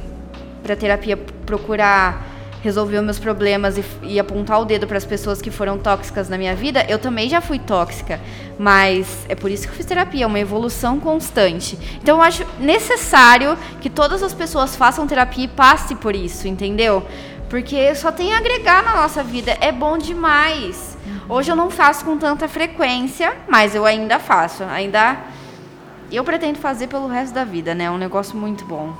pra 0.65 0.75
terapia 0.75 1.17
procurar 1.17 2.27
resolver 2.61 2.99
os 2.99 3.05
meus 3.05 3.21
problemas 3.21 3.79
e, 3.79 3.85
e 4.03 4.19
apontar 4.19 4.61
o 4.61 4.65
dedo 4.65 4.85
para 4.85 4.99
as 4.99 5.05
pessoas 5.05 5.41
que 5.41 5.49
foram 5.49 5.79
tóxicas 5.79 6.29
na 6.29 6.37
minha 6.37 6.57
vida, 6.57 6.85
eu 6.89 6.99
também 6.99 7.29
já 7.29 7.41
fui 7.41 7.61
tóxica. 7.61 8.19
Mas 8.59 9.25
é 9.29 9.37
por 9.37 9.49
isso 9.49 9.63
que 9.63 9.69
eu 9.69 9.77
fiz 9.77 9.87
terapia, 9.87 10.25
é 10.25 10.27
uma 10.27 10.41
evolução 10.41 10.99
constante. 10.99 11.79
Então 12.03 12.17
eu 12.17 12.23
acho 12.23 12.45
necessário 12.59 13.57
que 13.81 13.89
todas 13.89 14.25
as 14.25 14.35
pessoas 14.35 14.75
façam 14.75 15.07
terapia 15.07 15.45
e 15.45 15.49
passem 15.49 15.97
por 15.97 16.17
isso, 16.17 16.49
entendeu? 16.49 17.07
Porque 17.49 17.95
só 17.95 18.11
tem 18.11 18.35
a 18.35 18.39
agregar 18.39 18.83
na 18.83 18.97
nossa 18.97 19.23
vida, 19.23 19.57
é 19.61 19.71
bom 19.71 19.97
demais. 19.97 20.98
Hoje 21.29 21.51
eu 21.51 21.57
não 21.57 21.71
faço 21.71 22.05
com 22.05 22.17
tanta 22.17 22.49
frequência, 22.49 23.37
mas 23.49 23.75
eu 23.75 23.85
ainda 23.85 24.19
faço. 24.19 24.65
Ainda 24.65 25.19
eu 26.11 26.25
pretendo 26.25 26.59
fazer 26.59 26.87
pelo 26.87 27.07
resto 27.07 27.35
da 27.35 27.45
vida, 27.45 27.75
né? 27.75 27.85
É 27.85 27.91
um 27.91 27.99
negócio 27.99 28.37
muito 28.37 28.65
bom. 28.65 28.95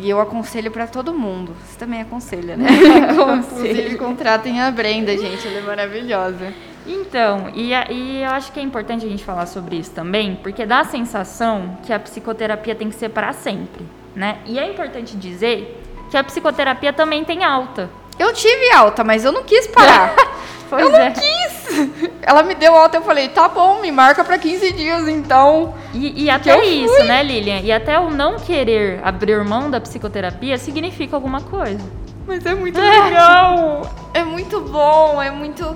E 0.00 0.08
eu 0.08 0.20
aconselho 0.20 0.70
pra 0.70 0.86
todo 0.86 1.12
mundo. 1.12 1.54
Você 1.66 1.78
também 1.78 2.00
aconselha, 2.00 2.56
né? 2.56 2.68
Inclusive, 3.10 3.98
contratem 3.98 4.60
a 4.60 4.70
Brenda, 4.70 5.16
gente. 5.16 5.46
Ela 5.46 5.58
é 5.58 5.62
maravilhosa. 5.62 6.52
Então, 6.86 7.50
e, 7.54 7.72
e 7.72 8.22
eu 8.22 8.30
acho 8.30 8.52
que 8.52 8.60
é 8.60 8.62
importante 8.62 9.04
a 9.04 9.08
gente 9.08 9.24
falar 9.24 9.46
sobre 9.46 9.76
isso 9.76 9.90
também, 9.90 10.36
porque 10.42 10.64
dá 10.64 10.80
a 10.80 10.84
sensação 10.84 11.76
que 11.84 11.92
a 11.92 11.98
psicoterapia 11.98 12.74
tem 12.74 12.88
que 12.88 12.94
ser 12.94 13.10
para 13.10 13.32
sempre, 13.32 13.84
né? 14.14 14.38
E 14.46 14.58
é 14.58 14.70
importante 14.70 15.16
dizer 15.16 15.82
que 16.10 16.16
a 16.16 16.24
psicoterapia 16.24 16.92
também 16.92 17.24
tem 17.24 17.44
alta. 17.44 17.90
Eu 18.20 18.34
tive 18.34 18.70
alta, 18.72 19.02
mas 19.02 19.24
eu 19.24 19.32
não 19.32 19.42
quis 19.42 19.66
parar. 19.66 20.14
Pois 20.68 20.84
eu 20.84 20.92
não 20.92 21.00
é. 21.00 21.10
quis. 21.10 21.90
Ela 22.22 22.44
me 22.44 22.54
deu 22.54 22.76
alta, 22.76 22.98
eu 22.98 23.02
falei, 23.02 23.28
tá 23.28 23.48
bom, 23.48 23.80
me 23.80 23.90
marca 23.90 24.22
pra 24.22 24.38
15 24.38 24.72
dias, 24.72 25.08
então. 25.08 25.74
E, 25.92 26.26
e 26.26 26.30
até 26.30 26.64
isso, 26.64 27.02
né, 27.02 27.24
Lilian? 27.24 27.58
E 27.58 27.72
até 27.72 27.98
o 27.98 28.08
não 28.08 28.36
querer 28.38 29.00
abrir 29.02 29.42
mão 29.42 29.68
da 29.68 29.80
psicoterapia 29.80 30.56
significa 30.58 31.16
alguma 31.16 31.40
coisa. 31.40 31.84
Mas 32.24 32.46
é 32.46 32.54
muito 32.54 32.80
legal. 32.80 33.82
É 34.14 34.22
muito 34.22 34.60
bom, 34.60 35.20
é 35.20 35.32
muito. 35.32 35.74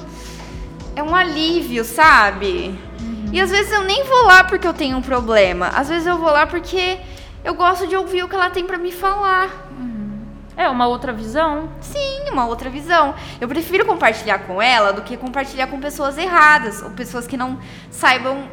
É 0.94 1.02
um 1.02 1.12
alívio, 1.12 1.84
sabe? 1.84 2.78
E 3.32 3.40
às 3.40 3.50
vezes 3.50 3.72
eu 3.72 3.82
nem 3.82 4.04
vou 4.04 4.26
lá 4.26 4.44
porque 4.44 4.68
eu 4.68 4.72
tenho 4.72 4.96
um 4.96 5.02
problema. 5.02 5.72
Às 5.74 5.88
vezes 5.88 6.06
eu 6.06 6.18
vou 6.18 6.30
lá 6.30 6.46
porque 6.46 6.98
eu 7.44 7.54
gosto 7.54 7.88
de 7.88 7.96
ouvir 7.96 8.22
o 8.22 8.28
que 8.28 8.36
ela 8.36 8.48
tem 8.48 8.64
pra 8.64 8.78
me 8.78 8.92
falar. 8.92 9.63
É 10.56 10.68
uma 10.68 10.86
outra 10.86 11.12
visão. 11.12 11.68
Sim, 11.80 12.30
uma 12.30 12.46
outra 12.46 12.70
visão. 12.70 13.14
Eu 13.40 13.48
prefiro 13.48 13.84
compartilhar 13.84 14.40
com 14.40 14.60
ela 14.60 14.92
do 14.92 15.02
que 15.02 15.16
compartilhar 15.16 15.66
com 15.66 15.80
pessoas 15.80 16.16
erradas 16.16 16.82
ou 16.82 16.90
pessoas 16.90 17.26
que 17.26 17.36
não 17.36 17.58
saibam, 17.90 18.44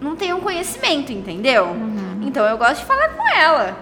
não 0.00 0.14
tenham 0.16 0.40
conhecimento, 0.40 1.12
entendeu? 1.12 1.74
Então 2.22 2.44
eu 2.44 2.58
gosto 2.58 2.80
de 2.80 2.86
falar 2.86 3.10
com 3.10 3.28
ela. 3.28 3.76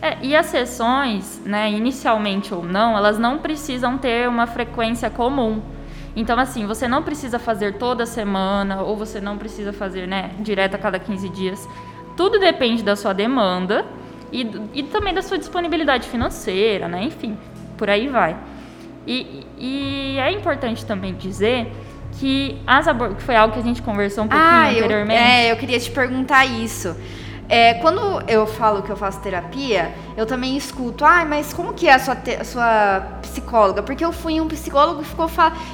É, 0.00 0.16
e 0.22 0.36
as 0.36 0.46
sessões, 0.46 1.42
né, 1.44 1.70
inicialmente 1.72 2.54
ou 2.54 2.62
não, 2.62 2.96
elas 2.96 3.18
não 3.18 3.38
precisam 3.38 3.98
ter 3.98 4.28
uma 4.28 4.46
frequência 4.46 5.10
comum. 5.10 5.60
Então, 6.14 6.38
assim, 6.38 6.66
você 6.66 6.86
não 6.86 7.02
precisa 7.02 7.38
fazer 7.38 7.78
toda 7.78 8.06
semana, 8.06 8.82
ou 8.82 8.96
você 8.96 9.20
não 9.20 9.36
precisa 9.36 9.72
fazer, 9.72 10.06
né, 10.06 10.30
direto 10.38 10.74
a 10.74 10.78
cada 10.78 10.98
15 10.98 11.28
dias. 11.28 11.68
Tudo 12.16 12.38
depende 12.38 12.82
da 12.82 12.94
sua 12.94 13.12
demanda 13.12 13.84
e, 14.32 14.50
e 14.74 14.82
também 14.84 15.14
da 15.14 15.22
sua 15.22 15.38
disponibilidade 15.38 16.08
financeira, 16.08 16.88
né, 16.88 17.02
enfim, 17.04 17.36
por 17.76 17.88
aí 17.88 18.08
vai. 18.08 18.36
E, 19.06 19.46
e 19.56 20.18
é 20.18 20.30
importante 20.32 20.84
também 20.84 21.14
dizer 21.14 21.72
que 22.18 22.60
as 22.66 22.86
que 23.16 23.22
foi 23.22 23.36
algo 23.36 23.54
que 23.54 23.60
a 23.60 23.62
gente 23.62 23.80
conversou 23.80 24.24
um 24.24 24.28
pouquinho 24.28 24.50
Ah, 24.50 24.72
eu, 24.72 24.84
anteriormente. 24.84 25.20
é, 25.20 25.52
eu 25.52 25.56
queria 25.56 25.78
te 25.78 25.90
perguntar 25.90 26.44
isso. 26.44 26.94
É, 27.48 27.74
quando 27.74 28.22
eu 28.28 28.46
falo 28.46 28.82
que 28.82 28.90
eu 28.90 28.96
faço 28.96 29.20
terapia, 29.20 29.94
eu 30.16 30.26
também 30.26 30.54
escuto, 30.56 31.02
ai, 31.04 31.24
mas 31.24 31.54
como 31.54 31.72
que 31.72 31.88
é 31.88 31.94
a 31.94 31.98
sua, 31.98 32.16
a 32.38 32.44
sua 32.44 33.00
psicóloga? 33.22 33.82
Porque 33.82 34.04
eu 34.04 34.12
fui 34.12 34.38
um 34.38 34.46
psicólogo 34.46 35.00
e 35.00 35.04
ficou 35.04 35.30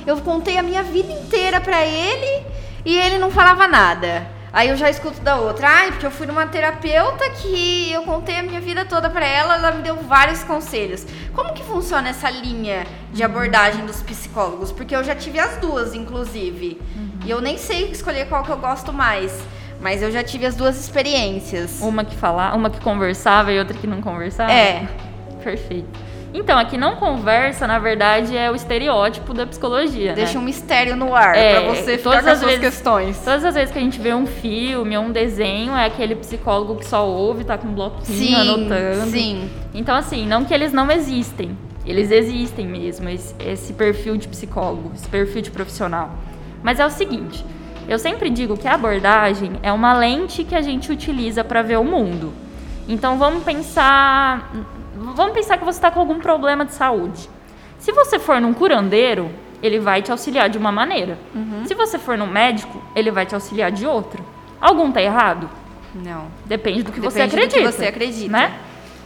eu 0.07 0.17
contei 0.19 0.57
a 0.57 0.63
minha 0.63 0.85
vida 0.85 1.13
inteira 1.13 1.61
pra 1.61 1.85
ele 1.85 2.47
e 2.85 2.97
ele 2.97 3.19
não 3.19 3.31
falava 3.31 3.67
nada. 3.67 4.34
Aí 4.55 4.69
eu 4.69 4.77
já 4.77 4.89
escuto 4.89 5.21
da 5.21 5.35
outra, 5.35 5.69
ai, 5.69 5.91
porque 5.91 6.07
eu 6.07 6.13
fui 6.13 6.29
numa 6.29 6.47
terapeuta 6.47 7.29
que 7.31 7.91
eu 7.91 8.05
contei 8.05 8.39
a 8.39 8.43
minha 8.45 8.61
vida 8.61 8.85
toda 8.85 9.11
pra 9.11 9.27
ela, 9.27 9.57
ela 9.57 9.73
me 9.73 9.83
deu 9.83 9.97
vários 9.97 10.45
conselhos. 10.45 11.05
Como 11.35 11.53
que 11.53 11.65
funciona 11.65 12.11
essa 12.11 12.31
linha 12.31 12.87
de 13.13 13.25
abordagem 13.25 13.85
dos 13.85 14.01
psicólogos? 14.01 14.71
Porque 14.71 14.95
eu 14.95 15.03
já 15.03 15.13
tive 15.13 15.41
as 15.41 15.57
duas, 15.57 15.93
inclusive. 15.93 16.81
E 17.25 17.31
eu 17.31 17.41
nem 17.41 17.59
sei 17.59 17.91
escolher 17.91 18.29
qual 18.29 18.45
que 18.45 18.51
eu 18.51 18.57
gosto 18.57 18.93
mais. 18.93 19.37
Mas 19.81 20.01
eu 20.01 20.13
já 20.13 20.23
tive 20.23 20.47
as 20.47 20.55
duas 20.55 20.79
experiências. 20.79 21.81
Uma 21.81 22.05
que 22.05 22.15
falava, 22.15 22.57
uma 22.57 22.71
que 22.71 22.81
conversava 22.81 23.51
e 23.53 23.59
outra 23.59 23.77
que 23.77 23.89
não 23.89 24.01
conversava? 24.01 24.53
É. 24.53 24.87
Perfeito. 25.43 25.89
Então, 26.37 26.59
a 26.59 26.65
que 26.65 26.77
não 26.77 26.97
conversa, 26.97 27.65
na 27.65 27.79
verdade, 27.79 28.37
é 28.37 28.51
o 28.51 28.57
estereótipo 28.57 29.33
da 29.33 29.47
psicologia, 29.47 30.15
Deixa 30.15 30.35
né? 30.35 30.41
um 30.41 30.43
mistério 30.43 30.97
no 30.97 31.15
ar 31.15 31.37
É, 31.37 31.61
pra 31.61 31.73
você 31.73 31.97
ficar 31.97 32.11
todas 32.11 32.25
com 32.25 32.29
as 32.31 32.33
as 32.35 32.39
suas 32.41 32.51
vezes- 32.51 32.65
questões. 32.75 33.19
Todas 33.25 33.45
as 33.45 33.55
vezes 33.55 33.71
que 33.73 33.79
a 33.79 33.81
gente 33.81 34.01
vê 34.01 34.13
um 34.13 34.27
filme 34.27 34.99
ou 34.99 35.05
um 35.05 35.13
desenho, 35.13 35.73
é 35.77 35.85
aquele 35.87 36.17
psicólogo 36.17 36.75
que 36.75 36.87
só 36.87 37.07
ouve, 37.07 37.45
tá 37.45 37.57
com 37.57 37.69
um 37.69 37.73
bloquinho, 37.73 38.19
Sim, 38.19 38.35
anotando. 38.35 39.11
sim. 39.13 39.49
Então, 39.73 39.95
assim, 39.95 40.27
não 40.27 40.45
que 40.45 40.53
eles 40.53 40.73
não 40.73 40.91
existem. 40.91 41.57
Eles 41.87 42.11
existem 42.11 42.67
mesmo, 42.67 43.09
esse, 43.09 43.33
esse 43.39 43.73
perfil 43.73 44.17
de 44.17 44.27
psicólogo, 44.27 44.91
esse 44.95 45.07
perfil 45.09 45.41
de 45.41 45.53
profissional. 45.53 46.11
Mas 46.65 46.81
é 46.81 46.87
o 46.87 46.91
seguinte, 46.91 47.45
eu 47.87 47.99
sempre 47.99 48.29
digo 48.29 48.57
que 48.57 48.67
a 48.67 48.75
abordagem 48.75 49.53
é 49.63 49.71
uma 49.71 49.93
lente 49.93 50.43
que 50.43 50.55
a 50.57 50.63
gente 50.63 50.91
utiliza 50.91 51.45
para 51.45 51.63
ver 51.63 51.79
o 51.79 51.85
mundo. 51.85 52.33
Então 52.89 53.19
vamos 53.19 53.45
pensar, 53.45 54.51
vamos 54.97 55.33
pensar 55.33 55.59
que 55.59 55.65
você 55.65 55.79
está 55.79 55.91
com 55.91 56.01
algum 56.01 56.19
problema 56.19 56.65
de 56.65 56.73
saúde. 56.73 57.29
Se 57.79 57.93
você 57.93 58.19
for 58.19 58.41
num 58.41 58.55
curandeiro, 58.55 59.31
ele 59.63 59.79
vai 59.79 60.03
te 60.03 60.11
auxiliar 60.11 60.49
de 60.49 60.59
uma 60.59 60.73
maneira. 60.73 61.19
Se 61.67 61.75
você 61.75 61.99
for 61.99 62.17
num 62.17 62.27
médico, 62.27 62.83
ele 62.95 63.11
vai 63.11 63.27
te 63.27 63.35
auxiliar 63.35 63.71
de 63.71 63.87
outra. 63.87 64.23
Algum 64.61 64.91
tá 64.91 65.03
errado? 65.03 65.49
Não. 65.95 66.27
Depende 66.45 66.83
do 66.83 66.93
que 66.93 67.01
você 67.01 67.27
Depende 67.27 67.31
do 67.31 67.39
que 67.39 67.59
acredita. 67.59 67.73
você 67.73 67.87
acredita. 67.87 68.33
Né? 68.33 68.59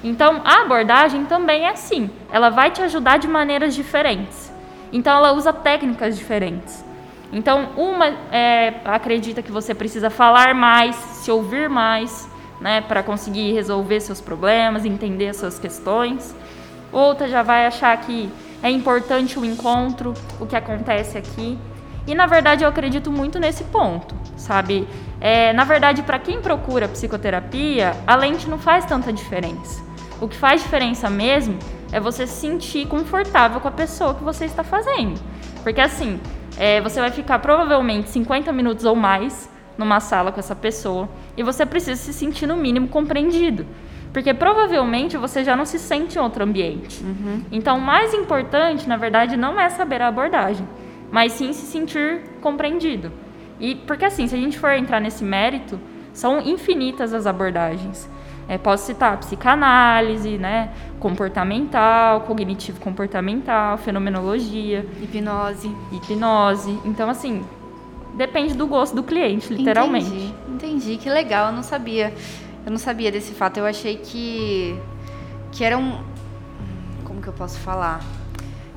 Então, 0.02 0.40
a 0.44 0.62
abordagem 0.62 1.24
também 1.24 1.64
é 1.64 1.70
assim. 1.70 2.10
Ela 2.30 2.50
vai 2.50 2.70
te 2.70 2.80
ajudar 2.82 3.18
de 3.18 3.26
maneiras 3.26 3.74
diferentes. 3.74 4.52
Então, 4.92 5.16
ela 5.16 5.32
usa 5.32 5.52
técnicas 5.52 6.16
diferentes. 6.16 6.84
Então, 7.32 7.70
uma 7.76 8.06
é, 8.32 8.74
acredita 8.84 9.42
que 9.42 9.52
você 9.52 9.74
precisa 9.74 10.08
falar 10.08 10.54
mais, 10.54 10.96
se 10.96 11.30
ouvir 11.30 11.68
mais, 11.68 12.28
né, 12.60 12.80
para 12.80 13.02
conseguir 13.02 13.52
resolver 13.52 14.00
seus 14.00 14.20
problemas, 14.20 14.84
entender 14.84 15.28
as 15.28 15.36
suas 15.36 15.58
questões. 15.58 16.34
Outra 16.92 17.28
já 17.28 17.42
vai 17.42 17.66
achar 17.66 17.96
que 18.00 18.30
é 18.62 18.70
importante 18.70 19.38
o 19.38 19.44
encontro, 19.44 20.14
o 20.40 20.46
que 20.46 20.56
acontece 20.56 21.16
aqui. 21.16 21.58
E 22.06 22.14
na 22.14 22.26
verdade 22.26 22.64
eu 22.64 22.68
acredito 22.68 23.10
muito 23.10 23.38
nesse 23.38 23.64
ponto, 23.64 24.14
sabe? 24.36 24.88
É, 25.20 25.52
na 25.52 25.64
verdade, 25.64 26.02
para 26.02 26.18
quem 26.18 26.40
procura 26.40 26.88
psicoterapia, 26.88 27.94
a 28.06 28.16
lente 28.16 28.48
não 28.48 28.58
faz 28.58 28.84
tanta 28.84 29.12
diferença. 29.12 29.82
O 30.20 30.26
que 30.26 30.36
faz 30.36 30.62
diferença 30.62 31.10
mesmo 31.10 31.58
é 31.92 32.00
você 32.00 32.26
se 32.26 32.40
sentir 32.40 32.86
confortável 32.86 33.60
com 33.60 33.68
a 33.68 33.72
pessoa 33.72 34.14
que 34.14 34.24
você 34.24 34.46
está 34.46 34.64
fazendo. 34.64 35.20
Porque 35.62 35.80
assim, 35.80 36.20
é, 36.56 36.80
você 36.80 37.00
vai 37.00 37.10
ficar 37.10 37.38
provavelmente 37.40 38.08
50 38.08 38.52
minutos 38.52 38.84
ou 38.84 38.96
mais 38.96 39.48
numa 39.78 40.00
sala 40.00 40.32
com 40.32 40.40
essa 40.40 40.56
pessoa 40.56 41.08
e 41.36 41.42
você 41.42 41.64
precisa 41.64 41.96
se 42.00 42.12
sentir 42.12 42.46
no 42.46 42.56
mínimo 42.56 42.88
compreendido. 42.88 43.64
Porque 44.12 44.34
provavelmente 44.34 45.16
você 45.16 45.44
já 45.44 45.54
não 45.54 45.64
se 45.64 45.78
sente 45.78 46.18
em 46.18 46.20
outro 46.20 46.42
ambiente. 46.42 47.04
Então, 47.52 47.78
o 47.78 47.80
mais 47.80 48.12
importante, 48.12 48.88
na 48.88 48.96
verdade, 48.96 49.36
não 49.36 49.58
é 49.60 49.68
saber 49.68 50.02
a 50.02 50.08
abordagem, 50.08 50.66
mas 51.12 51.32
sim 51.32 51.52
se 51.52 51.66
sentir 51.66 52.22
compreendido. 52.40 53.12
E 53.60 53.74
porque 53.74 54.04
assim, 54.04 54.26
se 54.26 54.34
a 54.34 54.38
gente 54.38 54.58
for 54.58 54.70
entrar 54.70 55.00
nesse 55.00 55.22
mérito, 55.24 55.78
são 56.12 56.40
infinitas 56.40 57.12
as 57.14 57.26
abordagens. 57.26 58.08
É, 58.48 58.56
posso 58.56 58.86
citar 58.86 59.18
psicanálise, 59.18 60.38
né, 60.38 60.70
comportamental, 60.98 62.22
cognitivo 62.22 62.80
comportamental, 62.80 63.76
fenomenologia, 63.76 64.86
Hipnose. 65.02 65.70
hipnose. 65.92 66.78
Então, 66.86 67.10
assim, 67.10 67.44
depende 68.18 68.52
do 68.52 68.66
gosto 68.66 68.94
do 68.94 69.02
cliente, 69.02 69.54
literalmente. 69.54 70.08
Entendi, 70.08 70.34
entendi. 70.48 70.96
Que 70.96 71.08
legal, 71.08 71.46
eu 71.46 71.52
não 71.52 71.62
sabia. 71.62 72.12
Eu 72.66 72.70
não 72.72 72.78
sabia 72.78 73.10
desse 73.10 73.32
fato. 73.32 73.58
Eu 73.58 73.64
achei 73.64 73.96
que 73.96 74.76
que 75.52 75.64
eram 75.64 76.04
como 77.04 77.22
que 77.22 77.28
eu 77.28 77.32
posso 77.32 77.58
falar? 77.60 78.04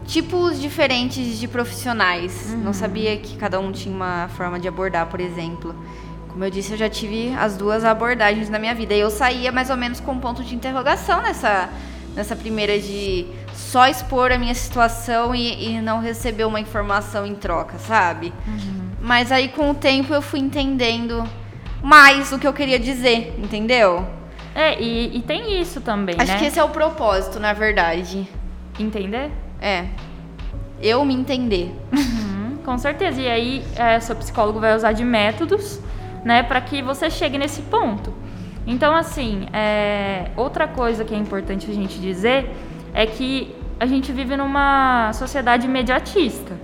Tipos 0.06 0.62
diferentes 0.62 1.40
de 1.40 1.48
profissionais. 1.48 2.54
Não 2.54 2.72
sabia 2.74 3.18
que 3.18 3.36
cada 3.36 3.60
um 3.60 3.72
tinha 3.72 3.94
uma 3.94 4.30
forma 4.30 4.60
de 4.60 4.68
abordar, 4.68 5.08
por 5.08 5.20
exemplo. 5.20 5.76
Como 6.30 6.44
eu 6.46 6.50
disse, 6.50 6.72
eu 6.72 6.78
já 6.78 6.90
tive 6.90 7.34
as 7.36 7.58
duas 7.58 7.84
abordagens 7.84 8.50
na 8.50 8.58
minha 8.58 8.74
vida. 8.74 8.94
E 8.94 9.00
eu 9.00 9.10
saía 9.10 9.52
mais 9.52 9.70
ou 9.70 9.78
menos 9.78 10.00
com 10.00 10.14
um 10.14 10.20
ponto 10.20 10.44
de 10.44 10.56
interrogação 10.56 11.22
nessa, 11.22 11.70
nessa 12.16 12.36
primeira 12.36 12.80
de 12.80 13.26
só 13.54 13.88
expor 13.88 14.32
a 14.32 14.38
minha 14.38 14.56
situação 14.56 15.36
e, 15.36 15.76
e 15.76 15.82
não 15.82 16.00
receber 16.00 16.46
uma 16.46 16.60
informação 16.60 17.26
em 17.26 17.36
troca, 17.36 17.78
sabe? 17.78 18.34
Uhum. 18.48 18.91
Mas 19.02 19.32
aí 19.32 19.50
com 19.50 19.72
o 19.72 19.74
tempo 19.74 20.14
eu 20.14 20.22
fui 20.22 20.40
entendendo 20.40 21.28
mais 21.82 22.32
o 22.32 22.40
que 22.40 22.48
eu 22.48 22.54
queria 22.54 22.80
dizer, 22.80 23.34
entendeu? 23.38 24.06
É, 24.54 24.80
e, 24.80 25.18
e 25.18 25.22
tem 25.22 25.60
isso 25.60 25.82
também, 25.82 26.16
Acho 26.18 26.34
né? 26.34 26.38
que 26.38 26.46
esse 26.46 26.60
é 26.60 26.64
o 26.64 26.70
propósito, 26.70 27.40
na 27.40 27.54
verdade. 27.54 28.28
Entender? 28.80 29.32
É. 29.62 29.86
Eu 30.82 31.06
me 31.06 31.14
entender. 31.14 31.74
Uhum, 31.92 32.58
com 32.64 32.78
certeza. 32.78 33.22
E 33.22 33.30
aí, 33.30 33.64
é, 33.76 34.00
seu 34.00 34.16
psicólogo 34.16 34.60
vai 34.60 34.76
usar 34.76 34.92
de 34.92 35.04
métodos, 35.04 35.80
né, 36.24 36.44
para 36.44 36.60
que 36.62 36.82
você 36.82 37.10
chegue 37.10 37.38
nesse 37.38 37.62
ponto. 37.64 38.14
Então, 38.68 38.96
assim, 38.96 39.48
é, 39.54 40.32
outra 40.36 40.68
coisa 40.68 41.04
que 41.04 41.14
é 41.14 41.18
importante 41.18 41.70
a 41.70 41.74
gente 41.74 42.00
dizer 42.00 42.50
é 42.94 43.06
que 43.06 43.56
a 43.80 43.86
gente 43.86 44.12
vive 44.12 44.36
numa 44.38 45.12
sociedade 45.14 45.66
imediatista. 45.66 46.56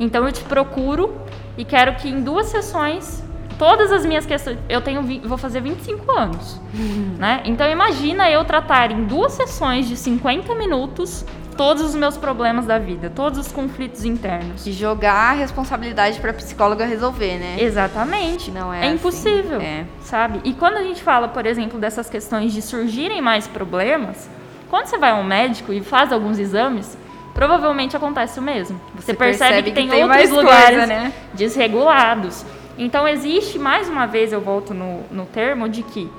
Então, 0.00 0.26
eu 0.26 0.32
te 0.32 0.42
procuro 0.42 1.14
e 1.56 1.64
quero 1.64 1.94
que 1.96 2.08
em 2.08 2.22
duas 2.22 2.46
sessões 2.46 3.22
todas 3.58 3.92
as 3.92 4.04
minhas 4.04 4.26
questões. 4.26 4.58
Eu 4.68 4.80
tenho 4.80 5.02
vou 5.26 5.38
fazer 5.38 5.60
25 5.60 6.10
anos, 6.10 6.60
uhum. 6.74 7.16
né? 7.18 7.42
Então 7.44 7.70
imagina 7.70 8.30
eu 8.30 8.44
tratar 8.44 8.90
em 8.90 9.04
duas 9.04 9.32
sessões 9.32 9.88
de 9.88 9.96
50 9.96 10.54
minutos 10.54 11.24
todos 11.56 11.82
os 11.82 11.94
meus 11.94 12.16
problemas 12.16 12.66
da 12.66 12.78
vida, 12.78 13.10
todos 13.14 13.38
os 13.38 13.52
conflitos 13.52 14.04
internos. 14.04 14.66
E 14.66 14.72
jogar 14.72 15.30
a 15.30 15.32
responsabilidade 15.32 16.18
para 16.20 16.30
a 16.30 16.34
psicóloga 16.34 16.84
resolver, 16.84 17.38
né? 17.38 17.56
Exatamente. 17.60 18.50
Não 18.50 18.72
é, 18.72 18.78
é 18.78 18.86
assim. 18.86 18.94
impossível, 18.96 19.60
é. 19.60 19.84
sabe? 20.02 20.40
E 20.44 20.52
quando 20.52 20.76
a 20.76 20.82
gente 20.82 21.02
fala, 21.02 21.28
por 21.28 21.46
exemplo, 21.46 21.78
dessas 21.78 22.10
questões 22.10 22.52
de 22.52 22.60
surgirem 22.60 23.22
mais 23.22 23.46
problemas, 23.46 24.28
quando 24.68 24.86
você 24.86 24.98
vai 24.98 25.10
ao 25.10 25.22
médico 25.22 25.72
e 25.72 25.80
faz 25.80 26.12
alguns 26.12 26.38
exames, 26.38 26.98
provavelmente 27.34 27.96
acontece 27.96 28.38
o 28.38 28.42
mesmo. 28.42 28.80
Você, 28.94 29.06
você 29.06 29.14
percebe, 29.14 29.54
percebe, 29.54 29.70
que, 29.70 29.74
tem, 29.74 29.88
tem 29.88 30.04
outros 30.04 30.30
lugares 30.30 30.78
coisa, 30.78 30.86
né? 30.86 31.12
desregulados. 31.34 32.46
Então 32.78 33.06
existe, 33.06 33.58
mais 33.58 33.88
uma 33.88 34.06
vez 34.06 34.32
eu 34.32 34.40
volto 34.40 34.72
no, 34.72 35.02
no 35.10 35.26
termo 35.26 35.68
de 35.68 35.82
que 35.82 36.10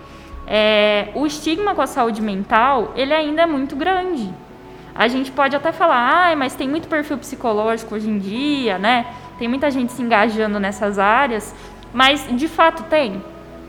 é, 0.46 1.10
o 1.16 1.26
estigma 1.26 1.74
com 1.74 1.82
a 1.82 1.88
saúde 1.88 2.22
mental, 2.22 2.94
ele 2.96 3.14
ainda 3.14 3.44
é 3.44 3.46
muito 3.46 3.76
grande. 3.76 4.32
A 4.94 5.08
gente 5.08 5.32
pode 5.32 5.56
até 5.56 5.72
falar, 5.72 6.32
ah, 6.32 6.36
mas 6.36 6.56
tem 6.56 6.70
muito 6.70 6.88
perfil 6.88 7.18
psicológico 7.18 7.96
hoje 7.96 8.10
em 8.10 8.18
dia, 8.18 8.78
né? 8.78 9.08
Tem 9.38 9.48
muita 9.48 9.70
gente 9.70 9.92
se 9.92 10.02
engajando 10.02 10.60
nessas 10.60 10.98
áreas, 10.98 11.54
mas 11.94 12.26
de 12.32 12.48
fato 12.48 12.84
tem. 12.84 13.22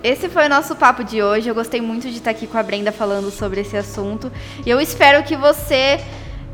Esse 0.04 0.28
foi 0.28 0.46
o 0.46 0.48
nosso 0.48 0.76
papo 0.76 1.02
de 1.02 1.20
hoje. 1.20 1.48
Eu 1.48 1.54
gostei 1.54 1.80
muito 1.80 2.08
de 2.08 2.18
estar 2.18 2.30
aqui 2.30 2.46
com 2.46 2.56
a 2.56 2.62
Brenda 2.62 2.92
falando 2.92 3.28
sobre 3.32 3.62
esse 3.62 3.76
assunto. 3.76 4.30
E 4.64 4.70
eu 4.70 4.80
espero 4.80 5.24
que 5.24 5.36
você 5.36 6.00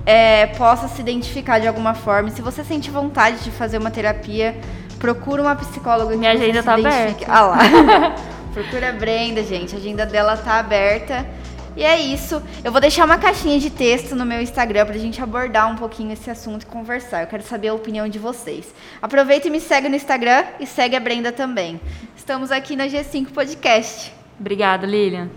é, 0.04 0.46
possa 0.46 0.88
se 0.88 1.00
identificar 1.00 1.58
de 1.58 1.66
alguma 1.66 1.94
forma. 1.94 2.30
Se 2.30 2.42
você 2.42 2.64
sente 2.64 2.90
vontade 2.90 3.42
de 3.44 3.50
fazer 3.50 3.78
uma 3.78 3.90
terapia, 3.90 4.56
procura 4.98 5.42
uma 5.42 5.56
psicóloga. 5.56 6.16
Minha 6.16 6.32
agenda 6.32 6.62
tá 6.62 6.74
aberta. 6.74 7.26
Ah 7.28 7.42
lá. 7.42 7.58
procura 8.52 8.90
a 8.90 8.92
Brenda, 8.92 9.42
gente. 9.42 9.74
A 9.74 9.78
agenda 9.78 10.04
dela 10.04 10.36
tá 10.36 10.58
aberta. 10.58 11.26
E 11.74 11.82
é 11.82 11.98
isso. 11.98 12.42
Eu 12.62 12.70
vou 12.70 12.80
deixar 12.80 13.04
uma 13.04 13.16
caixinha 13.16 13.58
de 13.58 13.70
texto 13.70 14.14
no 14.14 14.26
meu 14.26 14.42
Instagram 14.42 14.84
pra 14.84 14.98
gente 14.98 15.22
abordar 15.22 15.70
um 15.70 15.76
pouquinho 15.76 16.12
esse 16.12 16.30
assunto 16.30 16.64
e 16.64 16.66
conversar. 16.66 17.22
Eu 17.22 17.26
quero 17.26 17.42
saber 17.42 17.68
a 17.68 17.74
opinião 17.74 18.08
de 18.08 18.18
vocês. 18.18 18.74
Aproveita 19.00 19.48
e 19.48 19.50
me 19.50 19.60
segue 19.60 19.88
no 19.88 19.96
Instagram 19.96 20.44
e 20.60 20.66
segue 20.66 20.96
a 20.96 21.00
Brenda 21.00 21.32
também. 21.32 21.80
Estamos 22.14 22.50
aqui 22.50 22.76
na 22.76 22.86
G5 22.86 23.32
Podcast. 23.32 24.12
Obrigada, 24.38 24.86
Lilian. 24.86 25.30